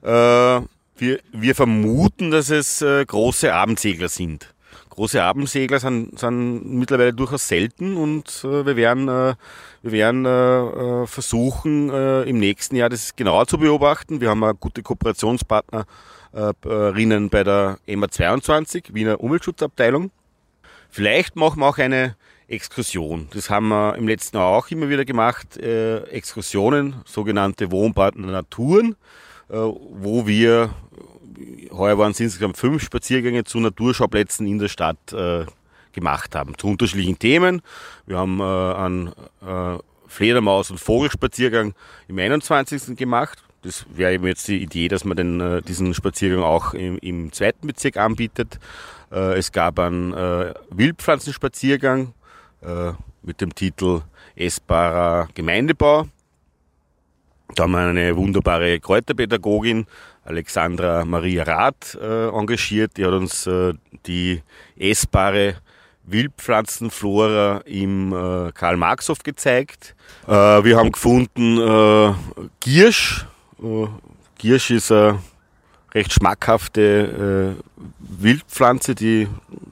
Äh, 0.02 0.06
wir, 0.06 1.18
wir 1.32 1.54
vermuten, 1.54 2.30
dass 2.30 2.50
es 2.50 2.82
äh, 2.82 3.06
große 3.06 3.54
Abendsegler 3.54 4.10
sind. 4.10 4.52
Große 4.90 5.22
Abendsegler 5.22 5.80
sind, 5.80 6.18
sind 6.18 6.66
mittlerweile 6.66 7.14
durchaus 7.14 7.48
selten 7.48 7.96
und 7.96 8.44
wir 8.44 8.76
werden, 8.76 9.08
wir 9.08 9.36
werden 9.82 11.06
versuchen, 11.08 11.90
im 11.90 12.38
nächsten 12.38 12.76
Jahr 12.76 12.90
das 12.90 13.16
genauer 13.16 13.48
zu 13.48 13.58
beobachten. 13.58 14.20
Wir 14.20 14.30
haben 14.30 14.44
eine 14.44 14.54
gute 14.54 14.84
Kooperationspartner 14.84 15.84
Rinnen 16.34 17.30
bei 17.30 17.44
der 17.44 17.78
EMA 17.86 18.08
22, 18.08 18.92
Wiener 18.92 19.20
Umweltschutzabteilung. 19.20 20.10
Vielleicht 20.90 21.36
machen 21.36 21.60
wir 21.60 21.68
auch 21.68 21.78
eine 21.78 22.16
Exkursion. 22.48 23.28
Das 23.32 23.50
haben 23.50 23.68
wir 23.68 23.96
im 23.96 24.06
letzten 24.06 24.36
Jahr 24.36 24.46
auch 24.46 24.68
immer 24.70 24.88
wieder 24.88 25.04
gemacht. 25.04 25.56
Äh, 25.56 25.98
Exkursionen, 26.04 26.96
sogenannte 27.04 27.70
Wohnbauten 27.70 28.26
Naturen, 28.26 28.96
äh, 29.48 29.54
wo 29.54 30.26
wir, 30.26 30.74
heuer 31.70 31.98
waren 31.98 32.12
es 32.12 32.20
insgesamt 32.20 32.56
fünf 32.56 32.82
Spaziergänge 32.82 33.44
zu 33.44 33.60
Naturschauplätzen 33.60 34.46
in 34.46 34.58
der 34.58 34.68
Stadt 34.68 35.12
äh, 35.12 35.46
gemacht 35.92 36.34
haben, 36.34 36.58
zu 36.58 36.68
unterschiedlichen 36.68 37.18
Themen. 37.18 37.62
Wir 38.06 38.18
haben 38.18 38.40
äh, 38.40 38.42
einen 38.42 39.08
äh, 39.40 39.78
Fledermaus- 40.06 40.70
und 40.70 40.78
Vogelspaziergang 40.78 41.74
im 42.08 42.18
21. 42.18 42.96
gemacht 42.96 43.43
das 43.64 43.86
wäre 43.94 44.12
eben 44.12 44.26
jetzt 44.26 44.46
die 44.46 44.62
Idee, 44.62 44.88
dass 44.88 45.04
man 45.04 45.16
den, 45.16 45.40
äh, 45.40 45.62
diesen 45.62 45.94
Spaziergang 45.94 46.42
auch 46.42 46.74
im, 46.74 46.98
im 46.98 47.32
zweiten 47.32 47.66
Bezirk 47.66 47.96
anbietet. 47.96 48.60
Äh, 49.10 49.38
es 49.38 49.52
gab 49.52 49.78
einen 49.78 50.12
äh, 50.12 50.54
Wildpflanzenspaziergang 50.70 52.12
mit 53.22 53.42
dem 53.42 53.54
Titel 53.54 54.00
Essbarer 54.36 55.28
Gemeindebau. 55.34 56.08
Da 57.54 57.64
haben 57.64 57.72
wir 57.72 57.80
eine 57.80 58.16
wunderbare 58.16 58.80
Kräuterpädagogin, 58.80 59.84
Alexandra 60.24 61.04
Maria 61.04 61.42
Rath, 61.42 61.94
engagiert. 62.00 62.96
Die 62.96 63.04
hat 63.04 63.12
uns 63.12 63.46
die 64.06 64.40
essbare 64.78 65.56
Wildpflanzenflora 66.04 67.60
im 67.66 68.14
Karl-Marx-Hof 68.54 69.18
gezeigt. 69.24 69.94
Wir 70.26 70.76
haben 70.78 70.90
gefunden 70.90 71.58
Giersch, 72.60 73.26
Giersch 74.38 74.70
ist 74.70 74.92
eine 74.92 75.18
recht 75.94 76.12
schmackhafte 76.12 77.56
äh, 77.56 77.62
Wildpflanze, 77.98 78.94
die 78.94 79.26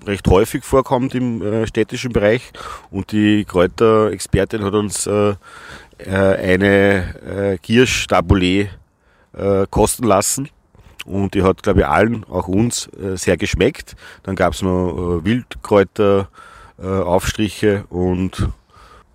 recht 0.07 0.27
häufig 0.29 0.65
vorkommt 0.65 1.15
im 1.15 1.43
äh, 1.43 1.67
städtischen 1.67 2.13
Bereich. 2.13 2.53
Und 2.91 3.13
die 3.13 3.45
Kräuterexpertin 3.45 4.65
hat 4.65 4.75
uns 4.75 5.09
eine 6.05 7.59
Giersch 7.63 8.09
Taboulet 8.09 8.71
kosten 9.71 10.05
lassen. 10.05 10.49
Und 11.05 11.35
die 11.35 11.43
hat, 11.43 11.63
glaube 11.63 11.81
ich, 11.81 11.87
allen, 11.87 12.25
auch 12.25 12.49
uns, 12.49 12.89
sehr 13.15 13.37
geschmeckt. 13.37 13.95
Dann 14.25 14.35
gab 14.35 14.55
es 14.55 14.63
noch 14.63 15.21
Wildkräuteraufstriche 15.23 17.85
und 17.89 18.49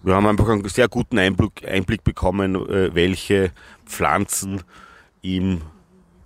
wir 0.03 0.15
haben 0.15 0.27
einfach 0.27 0.47
einen 0.47 0.65
sehr 0.69 0.87
guten 0.87 1.19
Einblick, 1.19 1.67
Einblick 1.67 2.05
bekommen, 2.05 2.55
welche 2.93 3.51
Pflanzen 3.87 4.63
im 5.21 5.61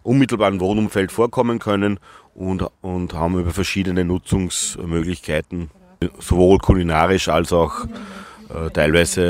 unmittelbaren 0.04 0.60
Wohnumfeld 0.60 1.12
vorkommen 1.12 1.60
können 1.60 2.00
und, 2.34 2.66
und 2.82 3.14
haben 3.14 3.40
über 3.40 3.52
verschiedene 3.52 4.04
Nutzungsmöglichkeiten, 4.04 5.70
sowohl 6.20 6.58
kulinarisch 6.58 7.30
als 7.30 7.54
auch 7.54 7.86
äh, 8.50 8.70
teilweise 8.72 9.22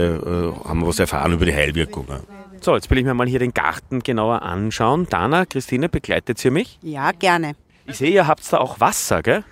äh, 0.63 0.67
haben 0.67 0.79
wir 0.79 0.87
was 0.87 0.99
erfahren 0.99 1.33
über 1.33 1.45
die 1.45 1.53
Heilwirkungen. 1.53 2.21
So, 2.61 2.75
jetzt 2.75 2.89
will 2.89 2.99
ich 2.99 3.05
mir 3.05 3.13
mal 3.13 3.27
hier 3.27 3.39
den 3.39 3.53
Garten 3.53 4.01
genauer 4.01 4.43
anschauen. 4.43 5.07
Dana, 5.09 5.45
Christine, 5.45 5.89
begleitet 5.89 6.37
Sie 6.37 6.51
mich? 6.51 6.77
Ja, 6.83 7.11
gerne. 7.11 7.53
Ich 7.87 7.97
sehe, 7.97 8.11
ihr 8.11 8.27
habt 8.27 8.41
da 8.53 8.59
auch 8.59 8.79
Wasser, 8.79 9.23
gell? 9.23 9.43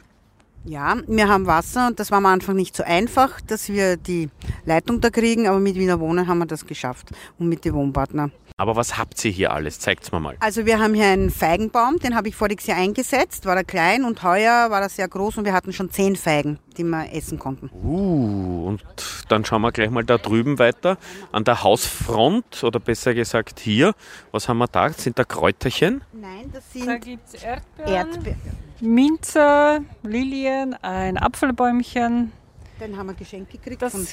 Ja, 0.66 0.98
wir 1.08 1.28
haben 1.28 1.48
Wasser 1.48 1.88
und 1.88 2.00
das 2.00 2.12
war 2.12 2.20
am 2.20 2.28
Anfang 2.28 2.56
nicht 2.56 2.76
so 2.76 2.84
einfach, 2.84 3.42
dass 3.42 3.70
wir 3.70 3.98
die 3.98 4.30
Leitung 4.66 5.02
da 5.02 5.10
kriegen, 5.10 5.48
aber 5.48 5.60
mit 5.60 5.76
Wiener 5.76 6.00
Wohnen 6.00 6.28
haben 6.28 6.38
wir 6.38 6.46
das 6.46 6.66
geschafft 6.66 7.10
und 7.40 7.50
mit 7.50 7.66
den 7.66 7.74
Wohnpartnern. 7.74 8.32
Aber 8.60 8.76
was 8.76 8.98
habt 8.98 9.24
ihr 9.24 9.32
hier 9.32 9.54
alles? 9.54 9.80
Zeigt's 9.80 10.12
mir 10.12 10.20
mal. 10.20 10.36
Also 10.42 10.66
wir 10.66 10.80
haben 10.80 10.94
hier 10.94 11.06
einen 11.06 11.30
Feigenbaum, 11.30 11.98
den 12.00 12.14
habe 12.14 12.28
ich 12.28 12.36
voriges 12.36 12.68
Jahr 12.68 12.78
eingesetzt, 12.78 13.46
war 13.46 13.56
er 13.56 13.64
klein 13.64 14.04
und 14.04 14.22
heuer 14.22 14.70
war 14.70 14.82
er 14.82 14.90
sehr 14.90 15.08
groß 15.08 15.38
und 15.38 15.46
wir 15.46 15.54
hatten 15.54 15.72
schon 15.72 15.90
zehn 15.92 16.18
Feigen, 16.18 16.60
die 16.78 16.84
wir 16.84 17.14
essen 17.14 17.40
konnten. 17.40 17.70
Uh, 17.82 18.68
und 18.68 18.84
dann 19.30 19.46
schauen 19.46 19.62
wir 19.62 19.72
gleich 19.72 19.90
mal 19.90 20.04
da 20.04 20.18
drüben 20.18 20.60
weiter. 20.60 20.98
An 21.32 21.46
der 21.46 21.64
Hausfront, 21.64 22.62
oder 22.66 22.82
besser 22.82 23.14
gesagt 23.14 23.62
hier, 23.62 23.94
was 24.34 24.50
haben 24.50 24.58
wir 24.58 24.68
da? 24.68 24.90
Sind 24.90 25.18
da 25.18 25.24
Kräuterchen? 25.24 26.02
Nein, 26.12 26.52
das 26.52 26.66
Da 26.74 26.80
sind 26.80 27.02
gibt 27.06 27.34
es 27.34 27.42
Erdbeeren, 27.42 27.94
Erdbeeren. 27.94 28.42
Minze, 28.82 29.86
Lilien, 30.04 30.76
ein 30.82 31.18
Apfelbäumchen. 31.18 32.34
Den 32.80 32.98
haben 32.98 33.08
wir 33.08 33.14
geschenkt 33.14 33.52
gekriegt. 33.52 33.82
Das- 33.82 33.92
von, 33.92 34.08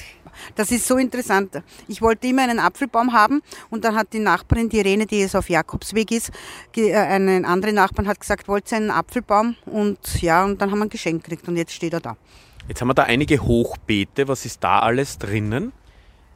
das 0.55 0.71
ist 0.71 0.85
so 0.87 0.97
interessant. 0.97 1.61
Ich 1.87 2.01
wollte 2.01 2.27
immer 2.27 2.43
einen 2.43 2.59
Apfelbaum 2.59 3.13
haben 3.13 3.41
und 3.69 3.85
dann 3.85 3.95
hat 3.95 4.11
die 4.13 4.19
Nachbarin, 4.19 4.67
die 4.69 4.79
Irene, 4.79 5.05
die 5.05 5.19
jetzt 5.19 5.35
auf 5.35 5.49
Jakobsweg 5.49 6.11
ist, 6.11 6.31
äh, 6.75 6.93
einen 6.95 7.45
anderen 7.45 7.75
Nachbarn 7.75 8.07
hat 8.07 8.19
gesagt, 8.19 8.47
wollt 8.47 8.69
ihr 8.71 8.77
einen 8.77 8.91
Apfelbaum? 8.91 9.55
Und 9.65 10.21
ja, 10.21 10.43
und 10.43 10.61
dann 10.61 10.71
haben 10.71 10.79
wir 10.79 10.85
ein 10.85 10.89
Geschenk 10.89 11.23
gekriegt 11.23 11.47
und 11.47 11.55
jetzt 11.55 11.73
steht 11.73 11.93
er 11.93 12.01
da. 12.01 12.17
Jetzt 12.67 12.81
haben 12.81 12.89
wir 12.89 12.93
da 12.93 13.03
einige 13.03 13.41
Hochbeete. 13.41 14.27
Was 14.27 14.45
ist 14.45 14.61
da 14.63 14.79
alles 14.79 15.17
drinnen? 15.17 15.71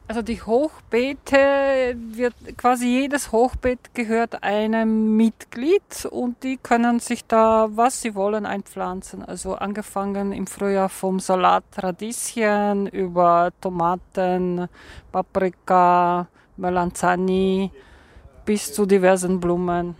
Also 0.08 0.20
die 0.20 0.42
Hochbeete 0.42 1.96
wird 1.96 2.34
quasi 2.58 2.86
jedes 2.86 3.32
Hochbeet 3.32 3.94
gehört 3.94 4.42
einem 4.42 5.16
Mitglied 5.16 6.06
und 6.10 6.42
die 6.42 6.58
können 6.58 6.98
sich 6.98 7.24
da 7.24 7.68
was 7.70 8.02
sie 8.02 8.14
wollen 8.14 8.44
einpflanzen. 8.44 9.22
Also 9.22 9.54
angefangen 9.54 10.32
im 10.32 10.46
Frühjahr 10.46 10.88
vom 10.88 11.20
Salat 11.20 11.64
Radieschen 11.78 12.88
über 12.88 13.52
Tomaten, 13.60 14.68
Paprika, 15.12 16.26
Melanzani 16.56 17.70
bis 18.44 18.72
zu 18.72 18.86
diversen 18.86 19.40
Blumen. 19.40 19.94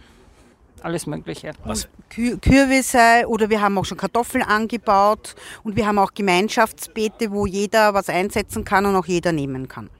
Alles 0.82 1.06
Mögliche. 1.06 1.52
Was? 1.64 1.88
Kü 2.10 2.38
Kürbisse 2.38 3.24
oder 3.26 3.48
wir 3.50 3.60
haben 3.60 3.78
auch 3.78 3.84
schon 3.84 3.98
Kartoffeln 3.98 4.42
angebaut 4.42 5.34
und 5.62 5.76
wir 5.76 5.86
haben 5.86 5.98
auch 5.98 6.12
Gemeinschaftsbeete, 6.12 7.30
wo 7.30 7.46
jeder 7.46 7.94
was 7.94 8.08
einsetzen 8.08 8.64
kann 8.64 8.86
und 8.86 8.96
auch 8.96 9.06
jeder 9.06 9.32
nehmen 9.32 9.68
kann. 9.68 9.90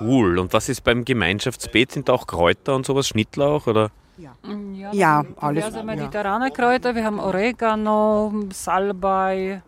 Cool. 0.00 0.38
Und 0.38 0.52
was 0.52 0.68
ist 0.68 0.82
beim 0.82 1.04
Gemeinschaftsbeet? 1.04 1.92
Sind 1.92 2.08
da 2.08 2.14
auch 2.14 2.26
Kräuter 2.26 2.74
und 2.74 2.86
sowas? 2.86 3.08
Schnittlauch 3.08 3.66
oder? 3.66 3.90
Ja, 4.16 4.32
Ja, 4.72 4.92
wir 4.92 5.08
haben 5.08 5.34
alles, 5.40 5.64
Diverse 5.64 5.78
ja. 5.78 5.84
mediterrane 5.84 6.50
Kräuter. 6.50 6.94
Wir 6.94 7.04
haben 7.04 7.18
Oregano, 7.18 8.32
Salbei, 8.52 9.62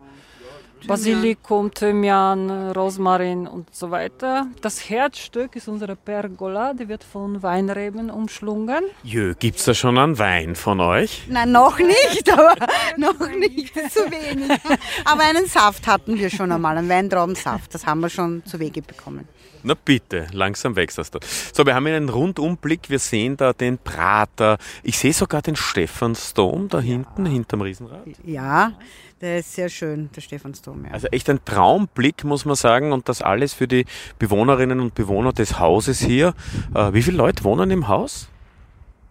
Basilikum, 0.87 1.73
Thymian, 1.73 2.71
Rosmarin 2.71 3.47
und 3.47 3.75
so 3.75 3.91
weiter. 3.91 4.47
Das 4.61 4.89
Herzstück 4.89 5.57
ist 5.57 5.69
unsere 5.69 5.97
Pergola, 5.97 6.75
die 6.75 6.89
wird 6.89 7.03
von 7.03 7.43
Weinreben 7.43 8.11
umschlungen. 8.11 8.85
Jö, 9.03 9.35
gibt's 9.39 9.65
da 9.65 9.75
schon 9.75 9.99
einen 9.99 10.19
Wein 10.19 10.55
von 10.55 10.81
euch? 10.81 11.25
Nein, 11.29 11.53
noch 11.53 11.79
nicht, 11.79 12.31
aber 12.33 12.55
noch 12.97 13.19
nicht 13.31 13.75
zu 13.91 14.01
wenig. 14.11 14.61
Aber 15.05 15.23
einen 15.23 15.47
Saft 15.47 15.87
hatten 15.87 16.19
wir 16.19 16.31
schon 16.31 16.53
einmal, 16.53 16.77
einen 16.79 16.89
Weintraubensaft. 16.89 17.75
Das 17.75 17.87
haben 17.87 18.01
wir 18.01 18.11
schon 18.11 18.45
zu 18.45 18.61
Wege 18.61 18.83
bekommen. 18.83 19.27
Na 19.67 19.75
bitte, 19.75 20.29
langsam 20.31 20.77
wächst 20.77 20.97
das 20.97 21.11
da. 21.11 21.19
So, 21.53 21.67
wir 21.67 21.75
haben 21.75 21.85
hier 21.87 21.97
einen 21.97 22.09
Rundumblick. 22.09 22.89
Wir 22.89 23.01
sehen 23.01 23.37
da 23.37 23.53
den 23.53 23.79
Prater. 23.79 24.59
Ich 24.85 24.97
sehe 24.97 25.13
sogar 25.13 25.43
den 25.43 25.57
Stephansdom 25.57 26.69
da 26.69 26.79
hinten, 26.79 27.27
hinterm 27.27 27.63
Riesenrad. 27.63 28.07
Ja, 28.25 28.75
der 29.21 29.41
ist 29.41 29.55
sehr 29.55 29.69
schön, 29.69 30.09
der 30.15 30.21
Stephansdom. 30.21 30.85
Ja. 30.85 30.93
Also 30.93 31.09
echt 31.09 31.29
ein 31.29 31.45
Traumblick, 31.45 32.23
muss 32.23 32.45
man 32.45 32.55
sagen. 32.55 32.93
Und 32.93 33.09
das 33.09 33.23
alles 33.23 33.55
für 33.55 33.67
die 33.67 33.87
Bewohnerinnen 34.21 34.79
und 34.79 34.95
Bewohner 34.95 35.33
des 35.33 35.59
Hauses 35.59 35.99
hier. 35.99 36.35
Äh, 36.73 36.93
wie 36.93 37.03
viele 37.03 37.17
Leute 37.17 37.43
wohnen 37.43 37.69
im 37.73 37.89
Haus? 37.89 38.29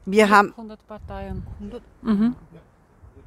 Wir 0.05 0.29
haben 0.29 0.51
100 0.51 0.87
Parteien. 0.87 1.43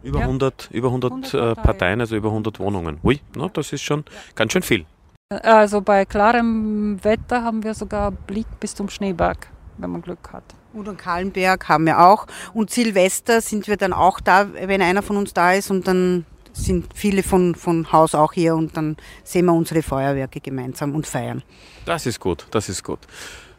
Über 0.03 0.21
Ja. 0.21 0.25
100, 0.25 0.71
über 0.73 0.89
100, 0.89 1.13
100 1.13 1.35
äh, 1.35 1.39
Parteien. 1.39 1.63
Parteien, 1.63 2.01
also 2.01 2.17
über 2.17 2.29
100 2.31 2.59
Wohnungen. 2.59 3.01
Ui, 3.03 3.21
na, 3.37 3.49
das 3.49 3.75
ist 3.75 3.83
schon 3.83 4.05
ganz 4.35 4.55
schön 4.55 4.63
viel. 4.63 4.87
Also 5.31 5.83
bei 5.83 6.07
klarem 6.07 7.05
Wetter 7.05 7.43
haben 7.43 7.63
wir 7.63 7.75
sogar 7.75 8.13
Blick 8.13 8.47
bis 8.61 8.75
zum 8.75 8.89
Schneeberg, 8.89 9.49
wenn 9.77 9.91
man 9.91 10.01
Glück 10.01 10.31
hat. 10.33 10.43
und 10.73 10.97
Kahlenberg 10.97 11.69
haben 11.69 11.85
wir 11.85 12.01
auch. 12.01 12.27
Und 12.55 12.71
Silvester 12.71 13.43
sind 13.43 13.69
wir 13.69 13.77
dann 13.77 13.93
auch 13.93 14.21
da, 14.21 14.49
wenn 14.55 14.81
einer 14.81 15.03
von 15.03 15.19
uns 15.19 15.35
da 15.35 15.53
ist. 15.53 15.71
Und 15.71 15.87
dann 15.87 16.25
sind 16.55 16.87
viele 16.95 17.23
von, 17.23 17.55
von 17.55 17.93
Haus 17.93 18.15
auch 18.15 18.33
hier. 18.33 18.55
Und 18.55 18.75
dann 18.79 18.97
sehen 19.23 19.45
wir 19.45 19.53
unsere 19.53 19.83
Feuerwerke 19.83 20.41
gemeinsam 20.41 20.95
und 20.95 21.07
feiern. 21.07 21.43
Das 21.85 22.07
ist 22.07 22.21
gut, 22.21 22.47
das 22.51 22.71
ist 22.71 22.83
gut. 22.83 23.01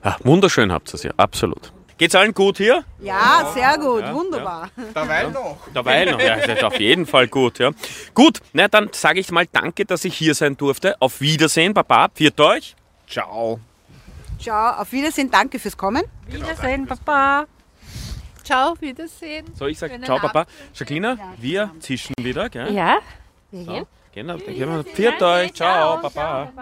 Ja, 0.03 0.17
wunderschön 0.23 0.71
habt 0.71 0.89
ihr 0.89 0.95
es 0.95 1.03
ja, 1.03 1.11
absolut. 1.17 1.71
Geht's 1.99 2.15
allen 2.15 2.33
gut 2.33 2.57
hier? 2.57 2.85
Ja, 3.01 3.51
sehr 3.53 3.77
gut, 3.77 4.05
wunderbar. 4.13 4.69
Derweil 4.95 5.31
noch. 5.31 5.57
Dabei 5.73 6.05
noch. 6.05 6.17
Ja, 6.17 6.37
das 6.37 6.57
ist 6.57 6.63
auf 6.63 6.79
jeden 6.79 7.05
Fall 7.05 7.27
gut, 7.27 7.59
ja. 7.59 7.71
Gut, 8.13 8.39
na 8.53 8.69
dann 8.69 8.89
sage 8.93 9.19
ich 9.19 9.29
mal 9.31 9.45
danke, 9.51 9.85
dass 9.85 10.05
ich 10.05 10.15
hier 10.15 10.33
sein 10.33 10.55
durfte. 10.55 10.95
Auf 11.01 11.19
Wiedersehen, 11.19 11.73
Papa. 11.73 12.07
Pfiat 12.07 12.39
euch. 12.39 12.75
Ciao. 13.05 13.59
Ciao, 14.39 14.81
auf 14.81 14.93
Wiedersehen, 14.93 15.29
danke 15.29 15.59
fürs 15.59 15.75
Kommen. 15.75 16.03
Wiedersehen, 16.27 16.87
Papa. 16.87 17.47
Ciao, 18.45 18.75
Wiedersehen. 18.79 19.47
So, 19.53 19.67
ich 19.67 19.77
sage 19.77 19.99
ciao, 20.01 20.19
Papa. 20.19 20.45
Jacqueline, 20.73 21.19
wir 21.37 21.69
zischen 21.81 22.15
wieder, 22.21 22.47
gell? 22.47 22.73
Ja? 22.73 22.99
So, 23.51 23.85
genau, 24.13 24.37
dann 24.37 24.55
gehen 24.55 24.73
wir. 24.73 24.85
Pfiat 24.85 25.21
euch. 25.21 25.53
Ciao, 25.53 25.97
Papa. 25.97 26.53